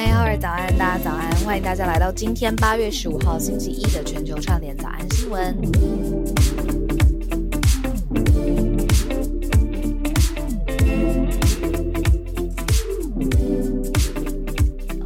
[0.00, 5.56] 嗨，浩儿早安，大家早安，欢迎大家来到今天八月十五号星期一的全球串联早安新闻。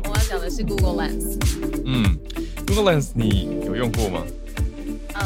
[0.04, 1.38] 我要讲的是 Google Lens。
[1.86, 2.14] 嗯
[2.66, 4.22] ，Google Lens 你有用过吗？
[5.14, 5.24] 嗯，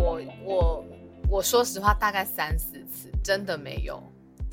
[0.00, 0.84] 我我
[1.30, 4.02] 我说实话，大概三四次，真的没有。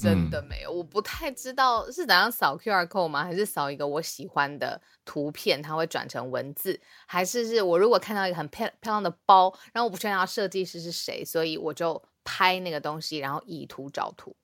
[0.03, 3.23] 真的没有，我不太知道是怎样扫 QR code 吗？
[3.23, 6.79] 还是扫一个我喜欢的图片，它会转成文字？
[7.07, 14.35] 还是是我如果看到一个很漂漂亮的包，然后我不确定设计师是谁，所以我就拍那个东西，然后以图找图。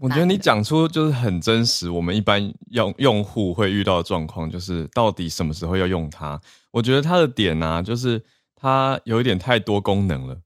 [0.00, 6.40] 我觉得你讲出就是很真实，我们一般用用户会遇到的状况，就是到底什么时候要用它？
[6.70, 10.40] 我觉得它的点呢，就是它有一点太多功能了，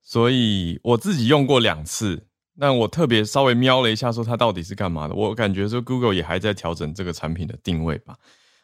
[0.00, 2.28] 所以我自己用过两次。
[2.58, 5.14] 但我特别稍微瞄了一下，说它到底是干嘛的。
[5.14, 8.14] 我感觉说 Google 也还在调整这个产品的定位吧。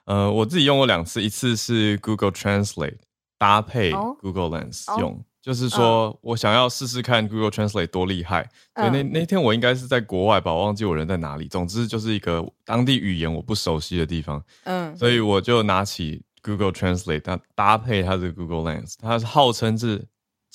[0.04, 2.98] 呃，我自己用过两次，一次是 Google Translate
[3.38, 8.50] 搭配 Google Lens 用，就是说我想要试试看 Google Translate 多厉害。
[8.74, 11.48] 那那天我应该是在国外吧，我忘记我人在哪里。
[11.48, 14.42] 总之就是一个当地语言我不熟悉的地方。
[14.64, 20.06] 嗯，所以我就拿起 Google Translate，它搭配它的 Google Lens，它是号称是。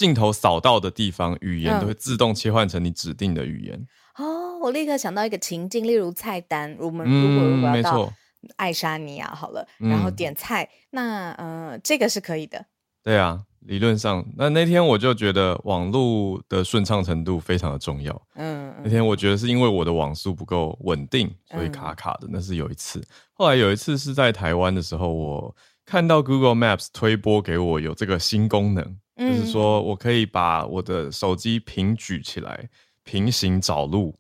[0.04, 3.88] 镜头扫到的地方，语言都会自动切换成你指定的语言。
[4.18, 8.14] 哦，我立刻想到一个情境，例如菜单，我们如果如果要到
[8.58, 12.66] 爱沙尼亚好了，然后点菜，那呃，这个是可以的。
[13.02, 18.22] 对啊，理论上，那那天我就觉得网络的顺畅程度非常的重要。
[18.36, 22.28] 嗯，那天我觉得是因为我的网速不够稳定，所以卡卡的。
[22.30, 23.02] 那是有一次，
[23.32, 28.98] 后来有一次是在台湾的时候，我看到 Google Maps 推播给我有这个新功能。
[29.16, 32.68] 就是说我可以把我的手机平举起来，
[33.04, 34.16] 平行找路，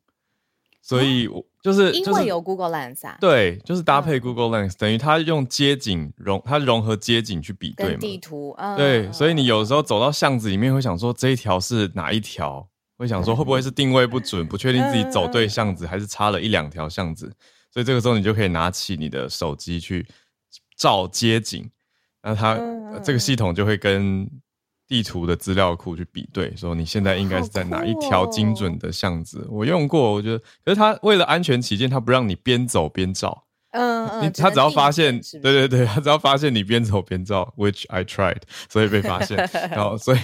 [0.84, 17.34] 所以我就是因为有 Google Lens 啊，对，就是搭配 Google Lens，等于它用街景融，它融合街景去比对嘛，地图，对，所以你有时候走到巷子里面会想说这一条是哪一条，会想说会不会是定位不准，不确定自己走对巷子还是差了一两条巷子，
[17.72, 20.06] 所以这个时候你就可以拿起你的手机去
[20.78, 21.68] 照街景，
[22.22, 22.60] 那它
[23.04, 24.30] 这个系统就会跟。
[24.94, 29.44] 地图的资料库去比对，说你现在应该是在哪一条精准的巷子？
[29.50, 33.46] 我用过，我觉得，可是他为了安全起见，他不让你边走边照。
[33.72, 39.36] 嗯嗯，他只要发现，对对对，他 只要发现你边走边照，which I tried，所以被发现，
[39.74, 40.20] 然后所以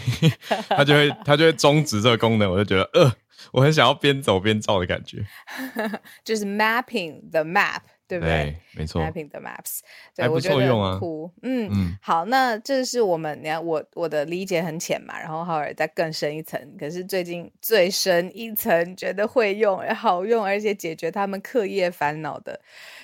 [0.68, 2.51] 他就会他就会终止这个功能。
[2.51, 3.12] 我就觉得，呃，
[3.51, 5.25] 我很想要边走边照的感觉，
[6.24, 7.81] 就是 mapping the map。
[8.09, 8.55] 对不对？
[8.73, 9.81] 没错，Mapping the Maps，
[10.17, 10.99] 还不错用啊。
[11.43, 16.59] 嗯嗯，好，那这是我们，你看我我的理解很浅嘛，然后浩尔再更深一层。
[16.79, 22.59] 可是最近最深一层，觉得会用、好用，而且解决他们课业烦恼的，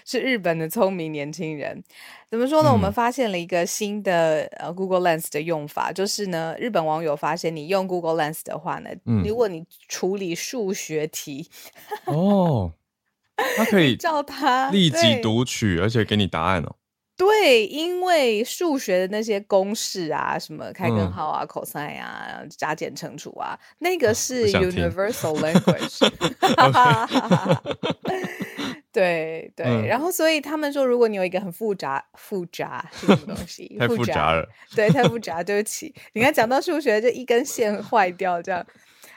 [0.06, 1.84] 是日本的聪明年轻人。
[2.28, 2.72] 怎么说呢？
[2.74, 8.90] 我们发现了一个新的呃 Google Lens 的用法，就是呢，日本网友发现你用 Google Lens 的话呢，
[9.24, 11.48] 如果你处理数学题，
[12.06, 12.74] 哦。
[13.58, 16.76] 它可以叫他立即读取，而且给你答案哦。
[17.18, 26.06] 对，因为数学的那些公式啊，什么开根号啊、cosine 啊、加减乘除啊，那个是 universal language。
[28.92, 35.94] 对对，然后所以他们说，如果你有一个很复杂、复杂什么东西，太复杂了，对，太复杂，对不起。
[36.14, 38.66] 你看讲到数学，就一根线坏掉这样。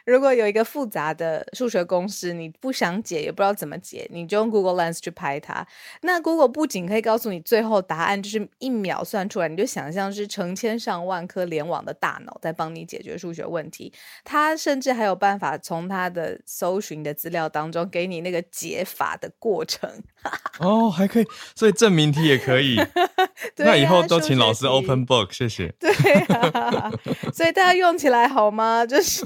[0.09, 5.67] 如果有一个复杂的数学公式，你不想解也不知道怎么解，你就用 Google Lens 去拍它。
[6.01, 13.93] 那 Google 不仅可以告诉你最后答案，就是一秒算出来，你就想象是成千上万颗联网的大脑在帮你解决数学问题。
[14.25, 19.91] 它甚至还有办法从它的搜寻的资料当中给你那个解法的过程。
[20.61, 22.77] 哦，还可以，所以证明题也可以。
[23.57, 25.73] 那以后都请老师 Open Book，谢谢。
[25.79, 25.91] 对
[26.35, 26.91] 啊，
[27.33, 28.85] 所以大家用起来好吗？
[28.85, 29.25] 就是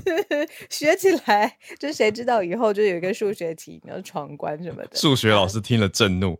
[0.68, 4.90] 学起来，就谁知道以后就有一个数学题，然后闯关什么的。
[4.94, 6.38] 数学老师听了震怒，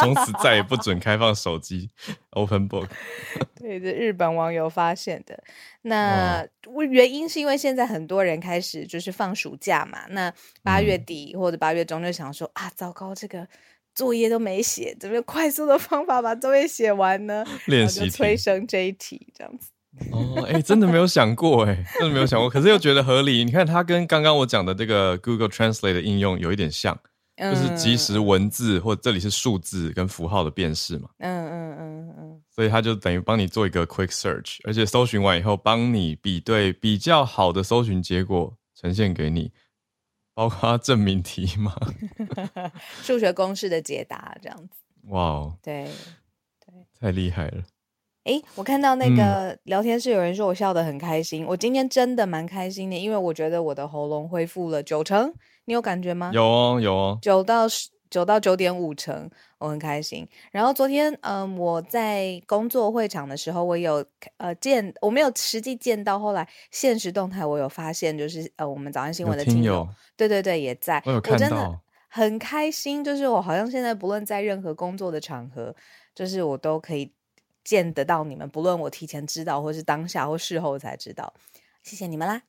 [0.00, 1.90] 从此再也不准开放手机
[2.32, 2.88] Open Book。
[3.58, 5.42] 对，这日本网友发现的。
[5.82, 6.46] 那
[6.90, 10.32] 原因是因为现在很多人开始就是放暑假嘛，那
[10.62, 13.48] 八月底或者八月中就想说啊，糟糕，这个。
[13.94, 17.44] 作业都没写，怎么快速的方法把作业写完呢？
[17.66, 19.68] 练习催生这一题这样子。
[20.10, 23.44] 哦，哎，真的没有想过，哎，真的没有想过，可是又觉得合理。
[23.44, 26.98] 你看，它跟刚刚我讲的这个 Google Translate 的应用有一点像，
[27.36, 31.08] 就是即时文字或这里是数字跟符号的辨识嘛。
[31.18, 32.42] 嗯嗯嗯嗯。
[32.50, 39.50] 所以它就等于帮你做一个 Quick Search，而且搜寻完以后，帮你比对比较好的搜寻结果呈现给你，
[40.34, 41.74] 包括证明题嘛，
[43.02, 44.76] 数学公式的解答这样子。
[45.04, 45.84] 哇哦，对
[46.64, 47.62] 对，太厉害了。
[48.24, 55.32] 哎，我看到那个聊天室有人说我笑得很开心，我今天真的蛮开心的，因为我觉得我的喉咙恢复了九成，
[55.64, 56.30] 你有感觉吗？
[56.32, 59.28] 有哦，有哦，九到十，九到九点五成，
[59.58, 60.24] 我很开心。
[60.52, 64.04] 然后昨天，嗯，我在工作会场的时候，我有
[64.36, 71.76] 呃见，我没有实际见到，后来现实动态我有发现，就是呃，我们早上新闻的听友，对对对，也在，我有看到，
[72.08, 75.74] 很开心，就是我好像现在不论在任何工作的场合，
[76.14, 77.12] 就是我都可以。
[77.64, 81.32] 见得到你们，不论我提前知道，或是当下或事后才知道，
[81.82, 82.42] 谢谢你们啦。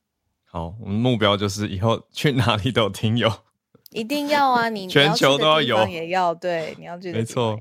[0.46, 3.32] 好，我们目标就是以后去哪里都有听友，
[3.92, 4.70] 一定要啊！
[4.70, 7.60] 你 全球都要有，也要对，你要记得，没错，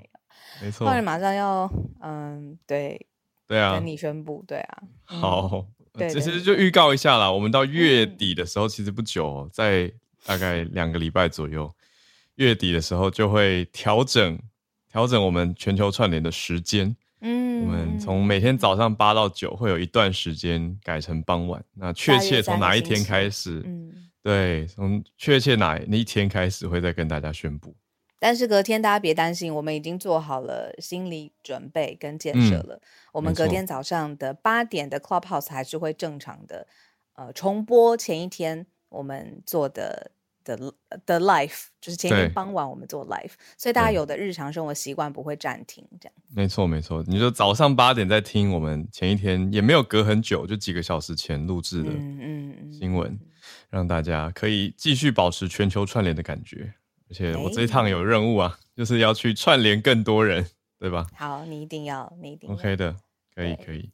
[0.60, 0.86] 没错。
[0.86, 1.70] 后来马上要，
[2.02, 3.06] 嗯，对，
[3.46, 4.82] 对啊，跟你宣布，对啊。
[5.04, 5.66] 好，
[6.10, 9.90] 其实就预告一下啦，我们到月底的时候，其实不久，在
[10.24, 11.70] 大概两个礼拜左右，
[12.34, 14.38] 月底的时候就会调整
[14.90, 16.94] 调整我们全球串联的时间。
[17.24, 21.64] 嗯，我们从每天早上八到九会有一段时间改成傍晚。
[21.74, 23.62] 那确切从哪一天开始？
[23.64, 23.92] 嗯，
[24.22, 27.74] 对，从确切哪那一天开始会再跟大家宣布。
[28.18, 32.80] 但是隔天大家别担心，我们已经做好了心理准备跟建设了。
[33.12, 36.66] 我们隔天早上的八点的 Clubhouse 还是会正常的，
[37.14, 40.10] 呃，重播前一天我们做的。
[40.44, 40.56] 的
[41.06, 46.14] 的 life 就是前一天傍晚我们做 life，所以大家有的日常生活习惯不会暂停，这样。
[46.34, 51.90] 没错没错，你说早上八点在听我们前一天也没有隔很久，就几个小时前录制的
[52.72, 53.18] 新闻，
[53.70, 56.72] 让大家可以继续保持全球串联的感觉。
[57.10, 60.46] 而且我这一趟有任务啊，就是要去串联更多人，
[60.78, 61.06] 对吧？
[61.14, 62.96] 好，你一定要，你一定 OK 的，
[63.34, 63.90] 可以可以。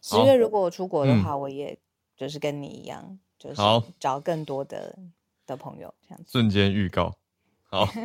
[0.00, 1.78] 十月如果我出国的话，我也
[2.16, 3.60] 就是跟你一样，就是
[4.00, 4.98] 找更多的。
[5.46, 7.16] 的朋友，这样瞬间预告，
[7.62, 7.88] 好。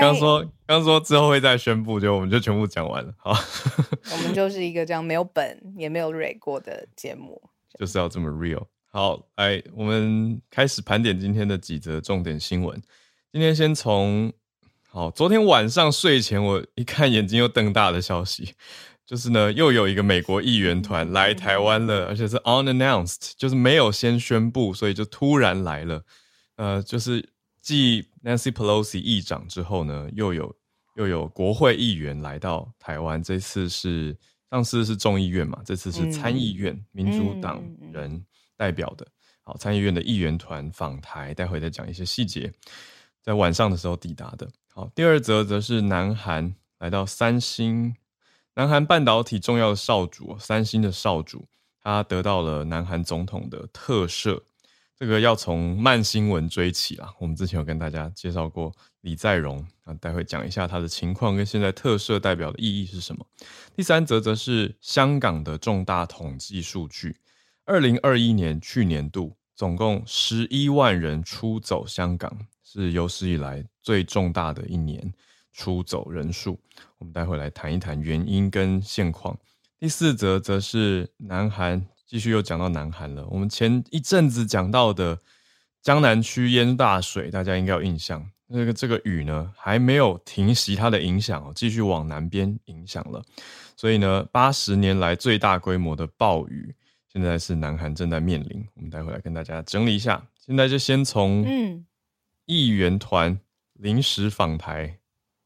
[0.00, 3.14] 刚说刚说之后会再宣布，就我们就全部讲完了。
[3.16, 3.32] 好，
[4.10, 7.40] 我们就是一个这样没有本也没有蕊过的节目，
[7.78, 8.66] 就是要这么 real。
[8.86, 12.80] 好，来，我们开始盘点今天的几则重点新闻。
[13.32, 14.30] 今天先从
[14.88, 18.54] 好，昨天晚上睡前我一看眼睛又瞪大的消息。
[19.04, 26.02] 就是呢，又有一个美国议员团来台湾了，而且是 unannounced，就是没有先宣布，所以就突然来了。
[26.56, 27.28] 呃，就是
[27.60, 30.54] 继 Nancy Pelosi 议长之后呢，又有
[30.96, 33.22] 又有国会议员来到台湾。
[33.22, 34.16] 这次是
[34.50, 37.62] 上次是众议院嘛，这次是参议院民主党
[37.92, 38.24] 人
[38.56, 39.06] 代表的。
[39.42, 42.50] 好，参议院的议员团访台，待会再讲一些细节。
[43.20, 44.48] 在晚上的时候抵达的。
[44.72, 47.94] 好，第二则则是南韩来到三星。
[48.54, 51.46] 南韩半导体重要的少主三星的少主，
[51.80, 54.40] 他得到了南韩总统的特赦。
[54.94, 57.12] 这个要从慢新闻追起啦。
[57.18, 58.70] 我们之前有跟大家介绍过
[59.00, 63.26] 李在镕啊，待会讲一下他的情况跟现在特赦代表的意义是什么。
[63.74, 67.16] 第三则则是香港的重大统计数据：
[67.64, 75.12] 二零二一年去年度总共十一万人出走香港，是有史以来最重大的一年。
[75.52, 76.58] 出走人数，
[76.98, 79.38] 我们待会来谈一谈原因跟现况。
[79.78, 83.26] 第四则则是南韩，继续又讲到南韩了。
[83.28, 85.18] 我们前一阵子讲到的
[85.80, 88.24] 江南区淹大水，大家应该有印象。
[88.46, 93.22] 那个这个雨呢，还没有停息它的影响哦，继续往南边影响了。
[93.76, 96.74] 所以呢，八十年来最大规模的暴雨，
[97.12, 98.64] 现在是南韩正在面临。
[98.74, 100.22] 我们待会来跟大家整理一下。
[100.38, 101.84] 现在就先从嗯
[102.44, 103.38] 议员团
[103.74, 104.98] 临时访台。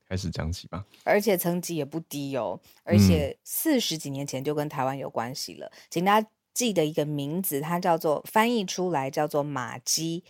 [0.08, 5.70] 开始讲起吧，而且层级也不低哦，而且四十几年前就跟台湾有关系了。
[5.90, 10.22] 请大家记得一个名字，它叫做翻译出来叫做马基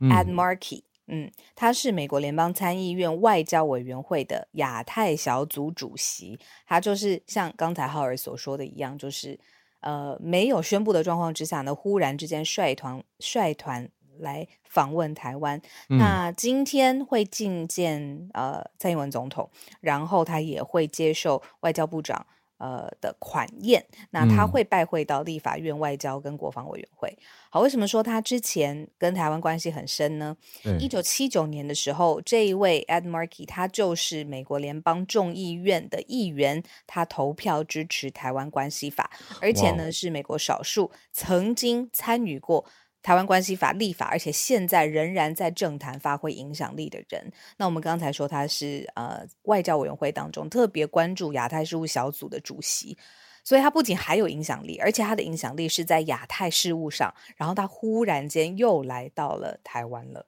[0.00, 0.82] （Ad Markey）。
[1.10, 6.38] 嗯，他是美国联邦参议院外交委员会的亚太小组主席。
[6.66, 9.38] 他就是像刚才浩尔所说的一样，就是
[9.80, 13.90] 呃没有宣布的状况之下呢，忽然之间率团率团。
[14.20, 22.26] 来访问台湾，那今天会觐见呃蔡英文总统，然后他也会接受外交部长
[22.58, 27.16] 呃的款宴，那他会拜会到立法院外交跟国防委员会。
[27.50, 30.36] 好，为什么说他之前跟台湾关系很深呢？
[30.78, 39.10] 一九七九年的时候，这一位 Ed Markey 他就是美国联邦众议院的议员，他投票支持台湾关系法，
[39.40, 42.66] 而且呢是美国少数曾经参与过。
[43.02, 47.32] 台湾关系法立法，而且现在仍然在政坛发挥影响力的人。
[47.56, 52.98] 那我们刚才说他是呃外交委员会当中特别关注亚太事务小组的主席，
[53.44, 57.14] 所以他不仅还有影响力，而且他的影响力是在亚太事务上。
[57.36, 60.26] 然后他忽然间又来到了台湾了，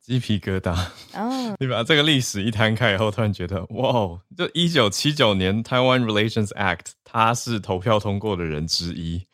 [0.00, 0.70] 鸡皮疙瘩
[1.14, 1.56] 啊！
[1.58, 9.26] 你把这个历史一摊开以后，突然觉得哇，就一九七九年台湾 Relations Act，他是投票通过的人之一。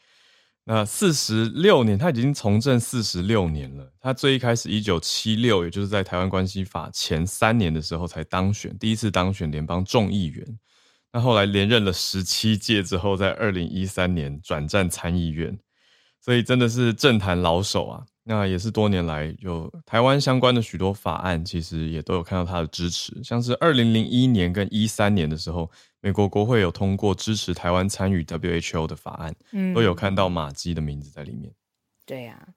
[0.65, 3.93] 那四十六年，他已经从政四十六年了。
[4.01, 10.47] 他最一开始一九七六，也就是在台湾关系法前三年的时候才当选，第一次当选联邦众议员。
[11.13, 15.59] 那后来连任了十七届之后，在二零一三年转战参议院，
[16.21, 18.05] 所以真的是政坛老手啊。
[18.23, 23.19] 那也是多年来有台湾相关的许多法案，其实也都有看到他的支持。
[23.25, 25.69] 像是二零零一年跟一三年的时候，
[26.01, 31.53] 美国国会有通过支持台湾参与 WHO 的法案，嗯，都有看到马基的名字在里面。
[32.07, 32.49] 对呀。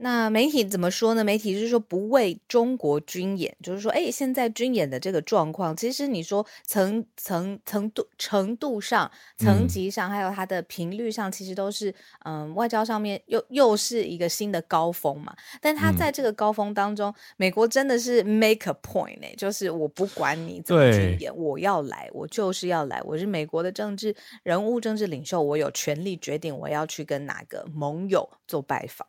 [0.00, 1.24] 那媒体怎么说呢？
[1.24, 11.92] 媒体就是说不为中国军演，就是说，哎，现在军演的这个状况，其实你说层层程度程度上、层级上，还有它的频率上，其实都是
[12.24, 15.34] 嗯，外交上面又又是一个新的高峰嘛。
[15.60, 24.14] 但他在这个高峰当中，美国真的是 make a point 呢，就是我不管你怎么军演，我要来，我就是要来，我是美国的政治
[24.44, 29.04] 人物、政治领袖，我有权利决定我要去跟哪个盟友做拜访。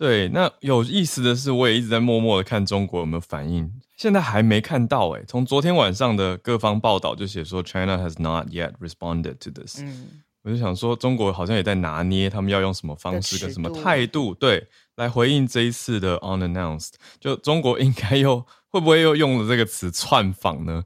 [0.00, 5.22] 对，那有意思的是，我也一直在默默的看中国有没有反应，现在还没看到哎。
[5.28, 9.82] 从昨天晚上的各方报道就写说，China has not yet responded to this。
[9.82, 14.66] 嗯，我就想说，中国好像也在拿捏他们要用什么方式跟什么态度，对，
[14.96, 16.92] 来回应这一次的 unannounced。
[17.20, 18.40] 就中国应该又
[18.70, 20.82] 会不会又用了这个词“窜访”呢？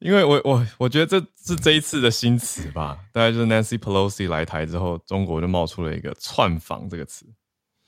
[0.00, 7.24] 因为我我我觉得这是这一次的新词吧，大概就是 Nancy Pelosi 来台之后，中国就冒出了一个“窜访”这个词。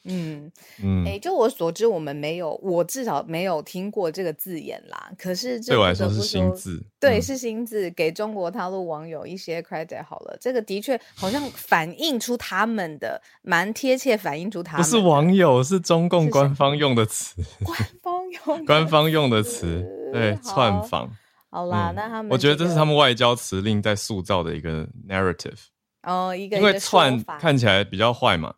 [0.04, 0.50] 嗯
[0.82, 5.10] 嗯，哎，就我所知，我们没有，我至少没有听过这个字眼啦。
[5.18, 10.36] 可是对我来说是新字，对，是新字，给中国大陆网友一些 credit 好了。
[10.40, 21.10] 这个的确好像 反映出他们的蛮贴切，反映出他们不是网友，是中共官方用的词，官 方用官方用的词，对，串访。
[21.50, 25.58] 好啦，那他们我觉得这是他们外交辞令在塑造的一个 narrative。
[26.04, 28.54] 哦，一个因为串看起来比较坏嘛。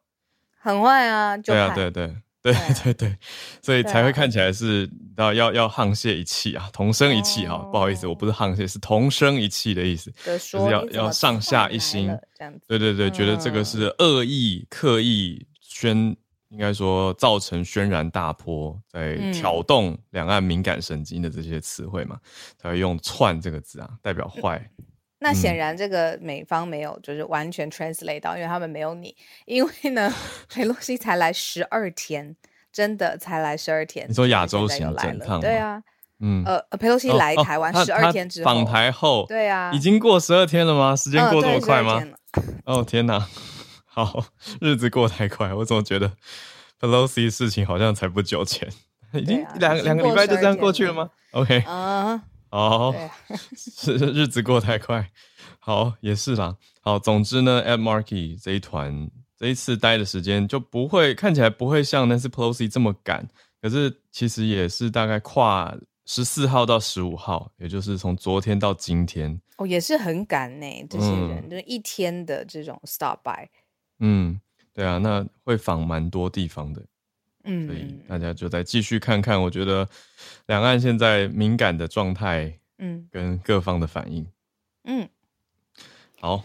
[0.63, 1.37] 很坏啊！
[1.37, 2.55] 对啊，对对对
[2.85, 3.19] 对对，
[3.61, 7.59] 所以才会看起来是要要要沆瀣一气啊，同声一气哈。
[7.73, 12.07] 不好意思，我不是沆瀣，是同声一气的意思，就是要要上下一心。
[12.37, 16.17] 这样子，对对对，觉得这个是恶意刻意宣，
[16.51, 22.19] 应该说造成轩然大波，在挑动两岸敏感神经的这些词汇嘛，
[22.57, 24.65] 才会用“窜”这个字啊，代表坏。
[25.23, 29.15] 那显然这个美方没有就是完全 translate 到，因为他们没有你，
[29.47, 30.13] 因为呢，
[30.49, 32.37] 佩洛西才来十二天，
[32.73, 34.07] 真的才来十二天。
[34.09, 35.41] 你说亚洲行整趟？
[35.41, 35.83] 对啊，
[36.21, 40.97] 嗯，呃，佩洛西来台湾十二天之后访台后，对啊，已经过十二天了吗？
[40.97, 42.03] 时间过这么快吗？
[42.65, 43.27] 哦天哪，
[43.87, 44.25] 好
[44.61, 46.13] 日子过太快，我怎么觉得
[46.81, 48.69] Pelosi 事情好像才不久前，
[49.13, 52.23] 已经两两个礼拜就这样过去了吗？OK，啊。
[52.53, 52.95] 哦，
[53.57, 55.11] 是日子过太快，
[55.59, 56.57] 好也是啦。
[56.83, 63.27] 好，总之呢，At Markey 这一团这一次待的时间就不会看起来不会像 Nancy Pelosi 这么赶，
[63.61, 69.41] 可是其实也是大概跨十四号到十五号，也就是从昨天到今天。
[69.57, 73.49] 哦，也是很赶呢，这些人就是一天的这种 stop by。
[74.01, 74.39] 嗯，
[74.75, 76.85] 对啊，那会访蛮多地方的。
[77.45, 79.89] 嗯，所以大家就再继续看看，我觉得
[80.47, 84.27] 两岸现在敏感的状态，嗯，跟各方的反应，
[84.85, 85.09] 嗯，
[86.21, 86.45] 好，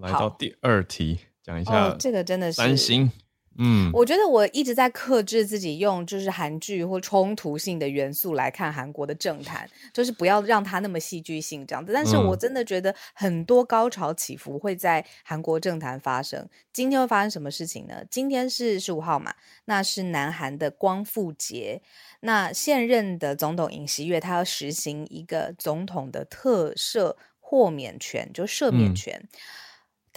[0.00, 3.10] 来到第二题，讲一下这个真的是三星。
[3.58, 11.92] 嗯，我觉得我一直在克制自己用就是韩剧或冲突性的元素来看韩国的政坛，就是不要让它那么戏剧性这样子。
[11.92, 16.48] 但是我真的觉得很多高潮起伏会在韩国政坛发生。
[16.72, 18.04] 今天会发生什么事情呢？
[18.10, 19.34] 今天是十五号嘛，
[19.64, 21.80] 那是南韩的光复节。
[22.20, 29.26] 那现任的总统尹锡悦他要实行一个总统的特赦豁免权，就赦免权。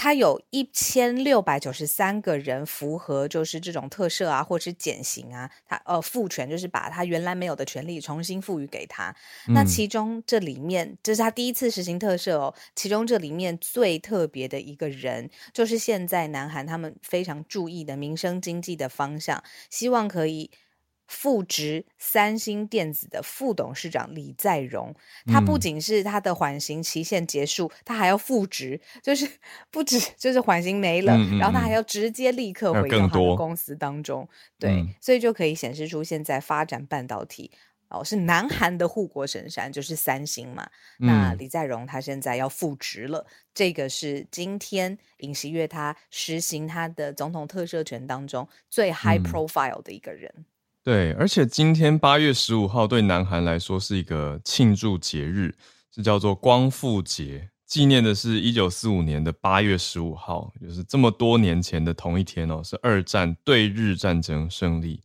[0.02, 9.14] 他有一千六百九十三个人符合就是这种特赦啊，或是减刑啊，他呃赋权就是把他原来没有的权利重新赋予给他。
[9.48, 20.50] 那其中这里面这是他第一次实行特赦哦，其中这里面最特别的一个人，就是现在南韩他们非常注意的民生经济的方向，希望可以。
[21.10, 24.94] 复职三星电子的副董事长李在镕，
[25.26, 29.28] 他不仅是他的缓刑期限结束，他还要复职，就是
[29.72, 34.30] 不止就是缓刑没了，然后他还要直接立刻回到他的公司当中。
[34.60, 37.50] 对，所以就可以显示出现在发展半导体
[37.88, 40.70] 哦，是南韩的护国神山，就是三星嘛。
[41.00, 50.46] 那李在镕他现在要复职了，这个是今天尹锡悦他实行他的总统特赦权当中最 high profile 的一个人。
[50.90, 55.54] 对，而且今天八月十五号对南韩来说是一个庆祝节日，
[55.94, 65.04] 是叫做光复节，纪念的是一九四五年的八月十五号，就是这么多年前的同一天哦，是二战对日战争胜利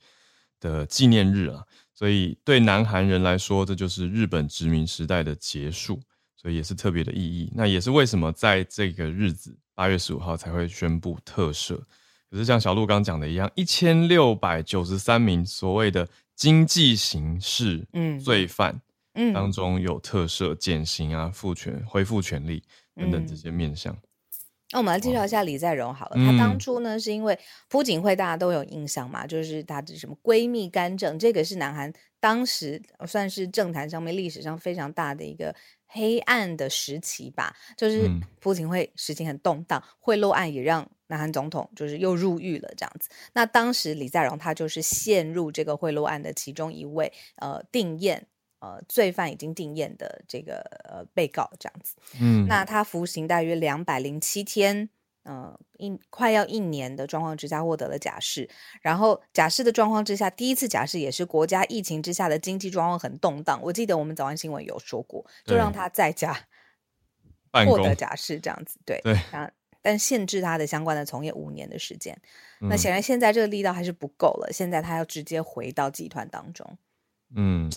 [0.58, 1.62] 的纪念日啊。
[1.92, 6.00] 所以对南韩人来说，这就是日本殖民时代的结束，
[6.34, 7.52] 所以也是特别的意义。
[7.54, 11.78] 那也是为什么在这个日子八月十五号才会宣布特赦。
[12.34, 17.86] 可是像小鹿刚讲的一样，一千六百九十三名所谓的经济刑事
[18.24, 18.80] 罪犯，
[19.12, 22.60] 嗯，当中有特赦、减刑啊、复权、恢复权利
[22.96, 23.96] 等等这些面向。
[24.72, 27.38] 那我们来介绍一下李在镕好了，他当初呢是因为
[27.68, 35.54] 朴槿惠大家都有印象嘛，就是他的什么闺蜜干政，这个是南韩当时算是政坛上面历史上非常大的一个。
[35.94, 38.10] 黑暗的时期吧，就是
[38.40, 43.08] 父亲会，事情很动荡，贿赂案也让南韩总统就是又入狱了这样子。
[43.32, 48.26] 那当时李在镕他就是陷入这个贿赂案的其中一位，呃，定验
[48.58, 51.94] 呃罪犯已经定验的这个呃被告这样子。
[52.20, 54.90] 嗯，那他服刑大约两百零七天。
[55.26, 58.48] 嗯，一快要一年的状况之下获得了假释，
[58.82, 63.58] 然后假释的状况之下，第一次假释也是国家疫情之下的经济状况很动荡。
[63.62, 66.38] 我记得我们早安新闻有说过，就让他在家
[67.66, 69.00] 获得假释这样子，对，
[69.32, 69.50] 啊，
[69.80, 72.14] 但限制他的相关的从业五年的时间。
[72.60, 76.78] 那显然现在这个力道还是不够了，现在他要直接回到集团当中。
[77.36, 77.68] 嗯，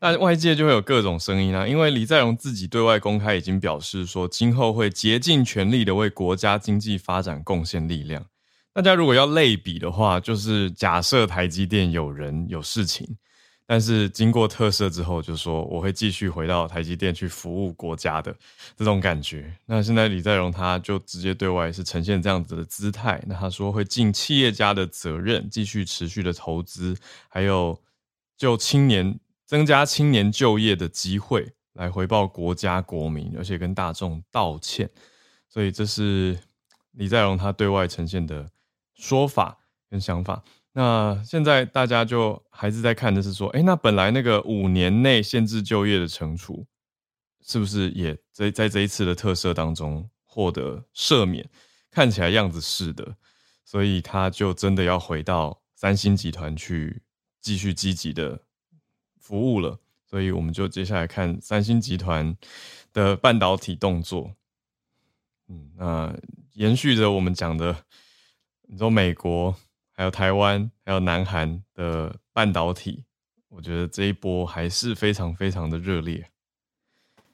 [0.00, 8.26] 那外界就会有各种声音啊，因为李在镕自己对外公开已经表示说，今后会竭尽全力的为国家经济发展贡献力量。
[8.72, 13.06] 大家如果要类比的话，就是假设台积电有人有事情，
[13.68, 18.34] 但是经过特赦之后，就说我会继续回到台积电去服务国家的
[18.76, 19.54] 这种感觉。
[19.64, 26.96] 那现在李在镕他就直接对外是呈现这样子的姿态，那他说会尽企业家的责任，继续持续的投资，
[27.28, 27.78] 还有。
[28.36, 34.90] 就青年增加青年就业的机会，来回报国家国民，而且跟大众道歉。
[35.48, 36.36] 所以这是
[36.92, 38.50] 李在镕他对外呈现的
[38.94, 40.42] 说法跟想法。
[40.72, 46.66] 那现在大家就还是在看的是说，哎，那本来那个五年内限制就业的惩处，
[47.46, 51.48] 是不是也在在这一次的特赦当中获得赦免？
[51.92, 53.14] 看起来样子是的，
[53.64, 57.03] 所以他就真的要回到三星集团去。
[57.44, 58.40] 继续积极的
[59.20, 59.78] 服务了，
[60.08, 62.34] 所以我们就接下来看三星集团
[62.90, 64.34] 的半导体动作。
[65.48, 66.16] 嗯，那
[66.54, 67.84] 延续着我们讲的，
[68.62, 69.54] 你说美国、
[69.92, 73.04] 还有台湾、还有南韩的半导体，
[73.50, 76.30] 我觉得这一波还是非常非常的热烈。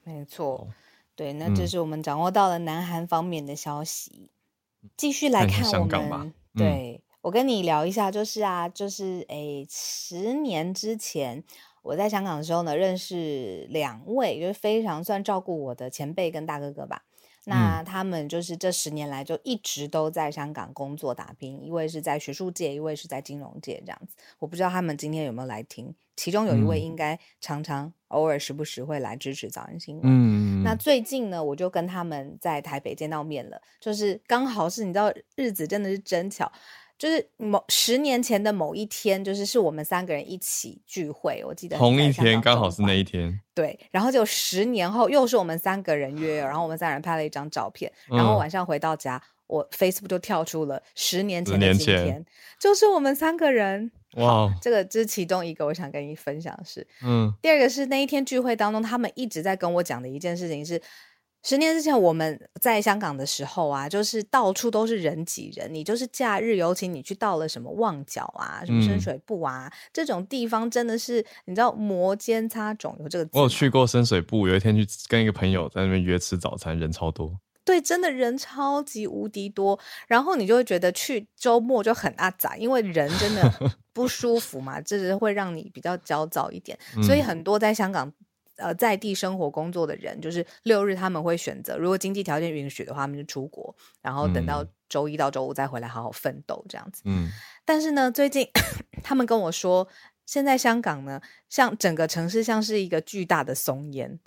[0.03, 0.67] 没错，
[1.15, 4.29] 对，那这是我们掌握到了南韩方面的消息。
[4.97, 7.01] 继续来看我们，对。
[7.21, 11.43] 我跟你聊一下，就是啊，就是诶，十年之前
[11.83, 17.03] 我在香港的时候呢，认识两位，就是非常算照顾我的前辈跟大哥哥吧。
[17.45, 24.15] 那他们就是这十年来就一直都在香港工作打拼，一位是在学术界，一位是在金融界这样子。
[24.37, 30.03] 我不知道他们今天有没有来听，其中有一位应该常常偶尔时不时会来支持早安新闻。
[30.05, 36.51] 嗯，那最近呢，我就跟他们在台北见到面了，就是刚好是你知道日子真的是真巧。
[37.01, 43.41] 就是某十年前的某一天，就是是我们三个人一起聚会，我记得同一天刚好是那一天。
[43.55, 52.23] 对，然后就十年后又是我们三个人约，然后我们三人拍了一张照片，然后晚上回到家，我 Facebook 就跳出了十年前的今天，
[52.59, 53.91] 就是我们三个人。
[54.17, 56.85] 哇，这个这是其中一个我想跟你分享的事。
[57.03, 60.79] 嗯，第二个是那一天聚会当中，他们一直在跟我讲的一件事情是。
[61.43, 65.73] 十年之前我们在香港的时候啊，就是到处都是人挤人。
[65.73, 73.27] 你就是假日尤其你去到了什么旺角啊、什么深水埗啊这种地方，真的是你知道摩肩擦踵有这个。
[73.33, 77.39] 我有去过深水埗，有一天去跟一个朋友在那边约吃早餐，人超多。
[77.63, 83.53] 对，真的人超级无敌多，然后你就会觉得去周末就很阿杂，因为人真的
[83.93, 86.77] 不舒服嘛，这是会让你比较焦躁一点。
[87.03, 88.11] 所以很多在香港
[88.61, 97.01] 呃在地生活工作的人，就是六日他们会选择，如果经济条件允许的话，他们就出国，然后等到周一到周五再回来好好奋斗这样子。
[97.05, 97.29] 嗯，
[97.65, 98.47] 但是呢，最近
[99.03, 99.87] 他们跟我说。
[100.23, 101.19] 现在香港呢，
[101.49, 104.17] 像整个城市像是一个巨大的松烟，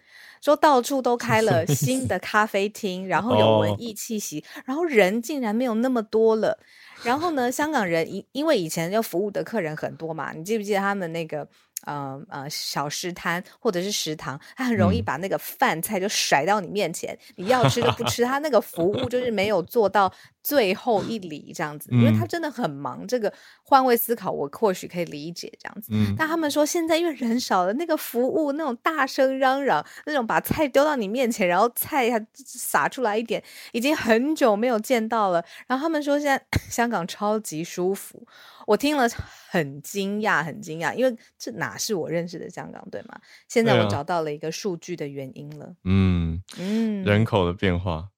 [0.43, 6.59] 说到处都开了新的咖啡厅，然后有文艺气息，然后人竟然没有那么多了。
[7.05, 11.49] 然后呢，香港人因因为以前要服务的客人很多嘛，你记不记得他们那个？
[11.85, 18.25] 呃呃，小食摊或者是食堂，他很容易把那个饭菜就甩到你面前，你要吃就不吃。
[18.25, 20.13] 他那个服务就是没有做到
[20.45, 23.05] 最后一里这样子，因为他真的很忙。
[23.09, 23.33] 这个
[23.65, 25.91] 换位思考，我或许可以理解这样子。
[26.17, 35.43] 但他们说现在因为人少了，那个服务那种大声嚷嚷，那种把菜丢到你面前，然后菜还洒出来一点，已经很久没有见到了。
[35.67, 38.25] 然后他们说现在 香港超级舒服。
[38.67, 39.07] 我听了
[39.51, 43.19] 很惊讶，很惊讶，因为这哪是我认识的香港，对吗？
[43.49, 45.75] 现在我找到了一个数据的原因了。
[45.85, 48.09] 嗯嗯，人口的变化，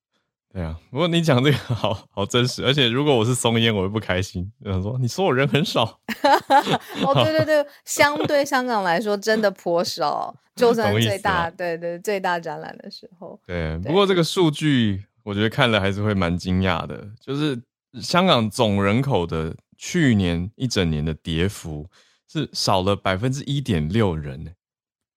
[0.56, 0.74] 对啊。
[0.90, 4.50] 不过你讲这个 好好真实，而且如果我是松烟，我会不开心。
[4.60, 5.82] 有人说你说我人很少，
[7.04, 13.38] 哦，对对对，相对香港来说真的颇少， 就算最大，对对最大展览的时候。
[13.46, 17.60] 对，不过这个数据我觉得看了还是会蛮惊讶的，就是
[18.00, 19.54] 香港总人口的。
[19.78, 21.86] 去年一整年的跌幅
[22.32, 24.50] 是少了百分之一点六人呢，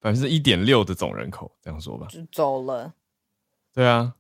[0.01, 2.93] 百分之一点六的总人口，这样说吧，就走了。
[3.73, 4.15] 对啊，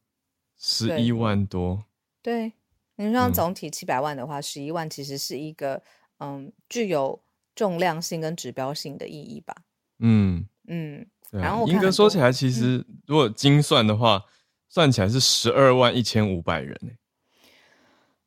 [0.59, 1.85] 十一万多。
[2.21, 2.53] 对，
[2.97, 5.81] 你说总体七百万的话，十一万其实是一个
[6.19, 7.19] 嗯具有
[7.55, 9.55] 重量性跟指标性的意义吧。
[9.99, 14.23] 嗯嗯，然后严格说起来，其实如果精算的话，
[14.67, 16.91] 算起来是十二万一千五百人呢。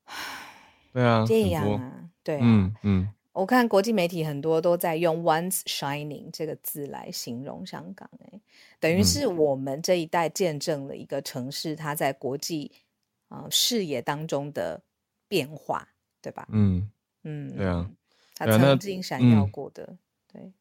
[0.92, 2.10] 对啊，这样啊。
[2.24, 8.40] 对啊，嗯，我看国际媒体很多都在用 “once shining” 这个字来形容香港，哎，
[8.78, 12.70] 等于是我们这一代见证了一个城市它在国际
[13.28, 14.82] 啊视野当中的
[15.28, 15.88] 变化，
[16.20, 16.46] 对吧？
[16.50, 16.90] 嗯
[17.24, 17.90] 嗯，对啊，
[18.36, 19.96] 它曾经闪耀过的，
[20.30, 20.52] 对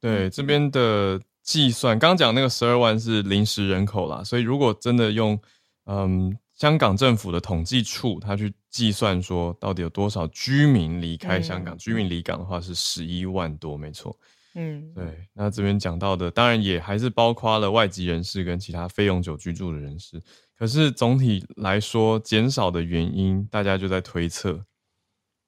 [0.00, 5.38] 对，这边的计算，刚刚讲那个十二万是临时人口啦，所以如果真的用
[5.84, 6.36] 嗯。
[6.56, 11.76] 香港政府的统计处，他去计算说，到底有多少居民离开香港？
[11.76, 14.18] 居民离港的话是十一万多，没错。
[14.54, 15.28] 嗯，对。
[15.34, 20.18] 那这边讲到的，当然也还是包括了外籍人士跟其他非永久居住的人士。
[20.58, 24.64] 可是总体来说，减少的原因，大家就在推测。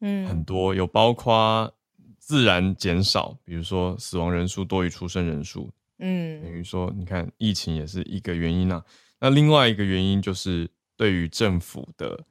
[0.00, 1.72] 嗯，很多有包括
[2.18, 5.70] 自然减少，比如说死亡人数多于出生人数。
[6.00, 8.84] 嗯，等于说，你看疫情也是一个原因啊。
[9.18, 10.70] 那另外一个原因就是。
[10.98, 12.24] 对于政府的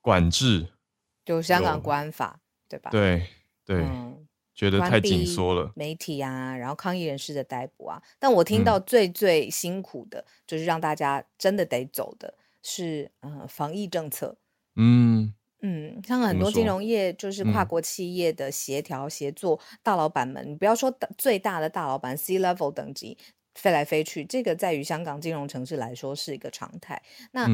[0.00, 0.66] 管制，
[1.24, 2.90] 就香港官法，对吧？
[2.90, 3.28] 对
[3.64, 3.86] 对，
[4.52, 5.70] 觉得太紧缩了。
[5.76, 14.36] 媒体啊，然后抗议人士的逮捕啊，但我听到最最辛苦的，就是让大家真的得走的是，呃，防疫政策。
[14.74, 23.16] 嗯嗯，香港很多金融业就是跨国企业的协调协作，大老板们，你不要说最大的大老板，C level 等级。
[23.54, 27.02] 飞来飞去，这个在于香港金融城市来说是一个常态。
[27.32, 27.46] 那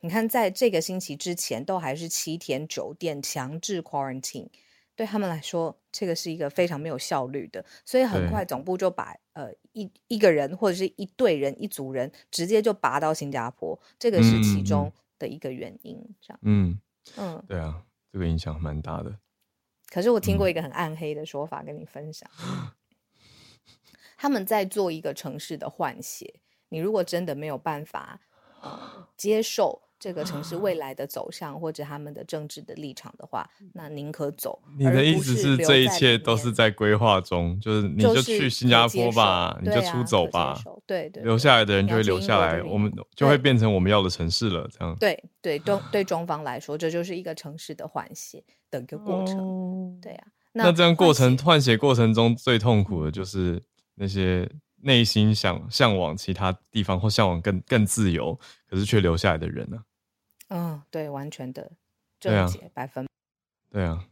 [0.00, 4.48] 你看，在这个星期之前，都还是七天酒店强制 quarantine，
[4.96, 7.64] 对他们来说，这个是一个非常没有效率的。
[7.84, 15.96] 所以很快总部就把呃一一个人或者是一队人、一组人直接就拔到新加坡，这个是其中的一个原因。
[16.20, 16.80] 这样，嗯
[17.16, 19.18] 嗯，对啊，这个影响蛮大的。
[19.88, 22.28] 可是我听过一个很暗黑的说法，跟你分享。
[24.22, 26.32] 他们在做一个城市的换血。
[26.68, 28.20] 你如果真的没有办法
[28.60, 28.78] 呃
[29.16, 34.62] 接受这个城市未来的走向或者他们的政治的立场的话，那宁可走。
[34.78, 40.56] 你的意思是这一切都是在规划中，就是你就去新加坡吧，你就出走吧。
[40.86, 44.68] 对对，留下来的人就会留下来，我们就会变成我们要的城市了。
[44.70, 49.98] 这样对对中对中方来说，这就是一个城市的换血的一个过程。
[50.00, 53.60] 对呀，那这样过程换血过程中最痛苦的就是。
[53.94, 59.84] 那些内心想向往其他地方或向往更更自由，可是却留下来的人呢？
[60.48, 61.72] 嗯，对，完全的
[62.18, 63.06] 正解，百分。
[63.70, 64.08] 对啊，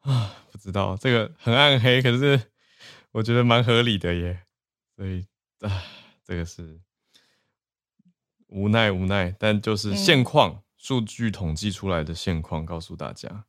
[0.00, 2.50] 啊，不知道这个很暗黑，可是
[3.12, 4.44] 我觉得蛮合理的耶。
[4.96, 5.26] 所以
[5.60, 5.82] 啊，
[6.24, 6.80] 这个是
[8.48, 13.44] 无奈无奈，但就是现况，数据统计出来的现况，告诉大家。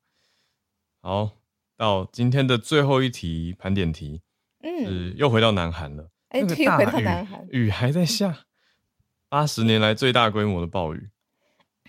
[1.01, 1.31] 好，
[1.75, 4.21] 到今天的最后一题盘点题。
[4.63, 6.09] 嗯，又回到南韩了。
[6.29, 8.45] 哎，对，回到南韩，雨还在下
[9.29, 11.09] 八十年来最大规模的暴雨。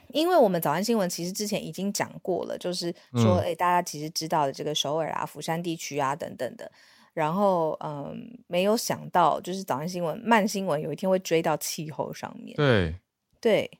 [0.08, 6.70] 因为我们早安新闻其实之前已经讲过了，就是说，哎，大家其实知道的这个首尔啊、釜山地区啊等等的。
[7.14, 12.56] 然后，嗯，没有想到，就是早安新闻慢新闻有一天会追到气候上面。
[12.56, 12.94] 对，
[13.40, 13.70] 对，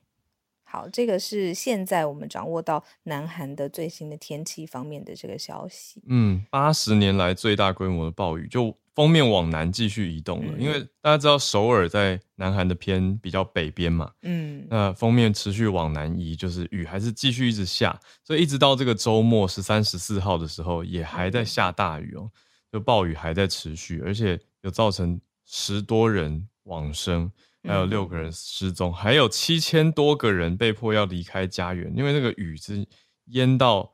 [0.63, 6.01] 好，这个是现在我们掌握到南韩的最新的天气方面的这个消息。
[6.07, 10.57] 嗯，八十年来最大规模的暴雨，就封面往南继续移动了。
[10.57, 22.31] 因为大家知道首尔在南韩的偏比较北边嘛，嗯，那封面持续往南移，就是雨还是继续一直下，所以一直到这个周末十三、十四号的时候，也还在下大雨哦。
[22.71, 27.31] 就暴雨还在持续，而且有造成十多人往生，
[27.63, 32.85] 还有六个人失踪，还有七千多个人被迫要离开家园，因为那个雨是
[33.27, 33.93] 淹到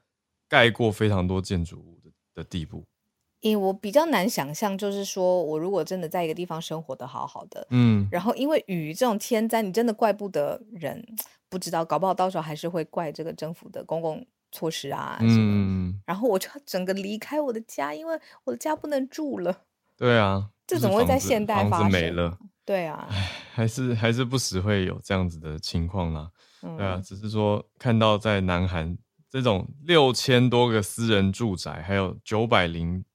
[0.49, 2.83] 盖过非常多建筑物的的地步。
[3.41, 11.05] 因为我比较难想象，就是说我如果真的在一个地方生活的好好的，嗯，然后因为雨这种天灾，你真的怪不得人，
[11.49, 14.25] 不知道搞不好到时候还是会怪这个政府的公共。
[14.53, 19.61] 措施啊，嗯，然后我就要整个离开我的家，因为我的家不能住了。
[19.95, 21.89] 对啊，这怎么会在现代发生？
[21.89, 22.37] 没了。
[22.65, 23.07] 对啊，
[23.53, 26.29] 还是还是不时会有这样子的情况啦。
[26.59, 28.97] 对啊，只是说看到在南韩
[29.29, 33.05] 这种六千多个私人住宅，还有九百零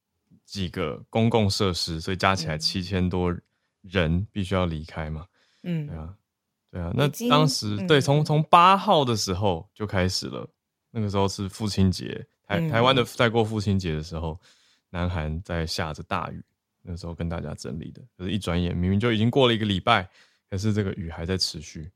[0.46, 3.36] 几个公共设施，所以加起来七千多
[3.82, 5.26] 人必须要离开嘛。
[5.64, 6.14] 嗯，对啊，
[6.70, 6.92] 对啊。
[6.94, 10.48] 那当时对，从从八号的时候就开始了。
[10.92, 14.40] 那个时候是父亲节，台台湾的在过父亲节的时候，
[14.88, 16.42] 南韩在下着大雨。
[16.80, 20.08] 那时候跟大家整理的，可是一转眼明明就已经过了一个礼拜，
[20.48, 21.90] 可是这个雨还在持续。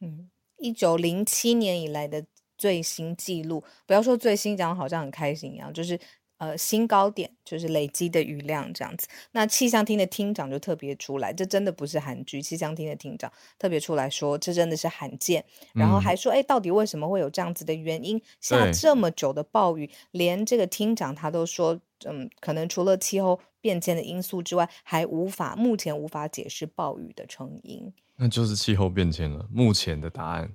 [0.00, 2.22] 嗯，一九零七年以来的
[2.58, 5.98] 最新记录，不要说最新，讲好像很开心一样，就是。
[6.38, 9.06] 呃，新高点就是累积的雨量这样子。
[9.32, 12.42] 那气象厅的厅长就特别出来，这真的不是韩剧。
[12.42, 15.44] 气象厅的厅长特别出来说，这真的是罕见。
[15.72, 18.20] 然后还说，哎，到底为什么会有这样子的原因？
[18.40, 27.92] 下这么久的暴雨，连这个厅长他都说，嗯，可能除了气候变迁的因素之外，还无法目前无法解释暴雨的成因。
[28.16, 29.48] 那就是气候变迁了。
[29.50, 30.54] 目前的答案，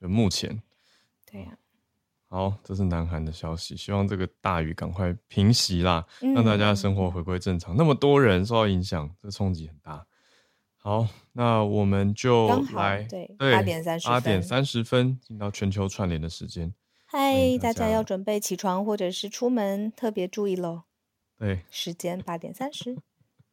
[0.00, 0.60] 就目前。
[1.24, 1.56] 对呀。
[2.28, 7.76] 好，这是南韩的消息，希望这个大雨赶快平息啦，让大家的生活回归正常。
[7.76, 10.04] 那么多人受到影响，这冲击很大。
[10.76, 16.74] 好，那我们就来对八点三十八点三十分进到全球串联的时间。
[17.06, 20.82] 嗨，大家要准备起床或者是出门，特别注意喽。
[21.38, 22.98] 对， 时间八点三十。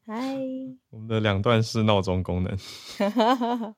[0.08, 0.36] 嗨，
[0.90, 2.58] 我们的两段式闹钟功能。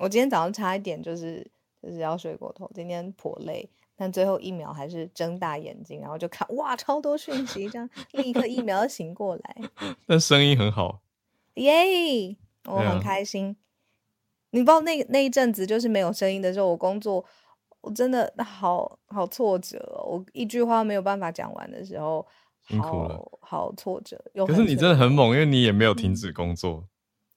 [0.00, 1.48] 我今天早上差一点就是。
[1.82, 9.56] 就是要睡过头，今天颇累，但最后一秒还是睁大眼睛，然后就看哇，超多讯息，这样立刻一秒醒过来。
[10.06, 11.00] 但声音很好，
[11.54, 13.56] 耶，我很开心。
[14.50, 17.24] 你不知道那那一阵子就是没有声音的时候，我工作
[17.80, 22.26] 我真的好好挫折，我一句话没有办法讲完的时候，
[22.66, 24.22] 辛苦了，好挫折。
[24.46, 26.84] 可是你真的很猛，因为你也没有停止工作。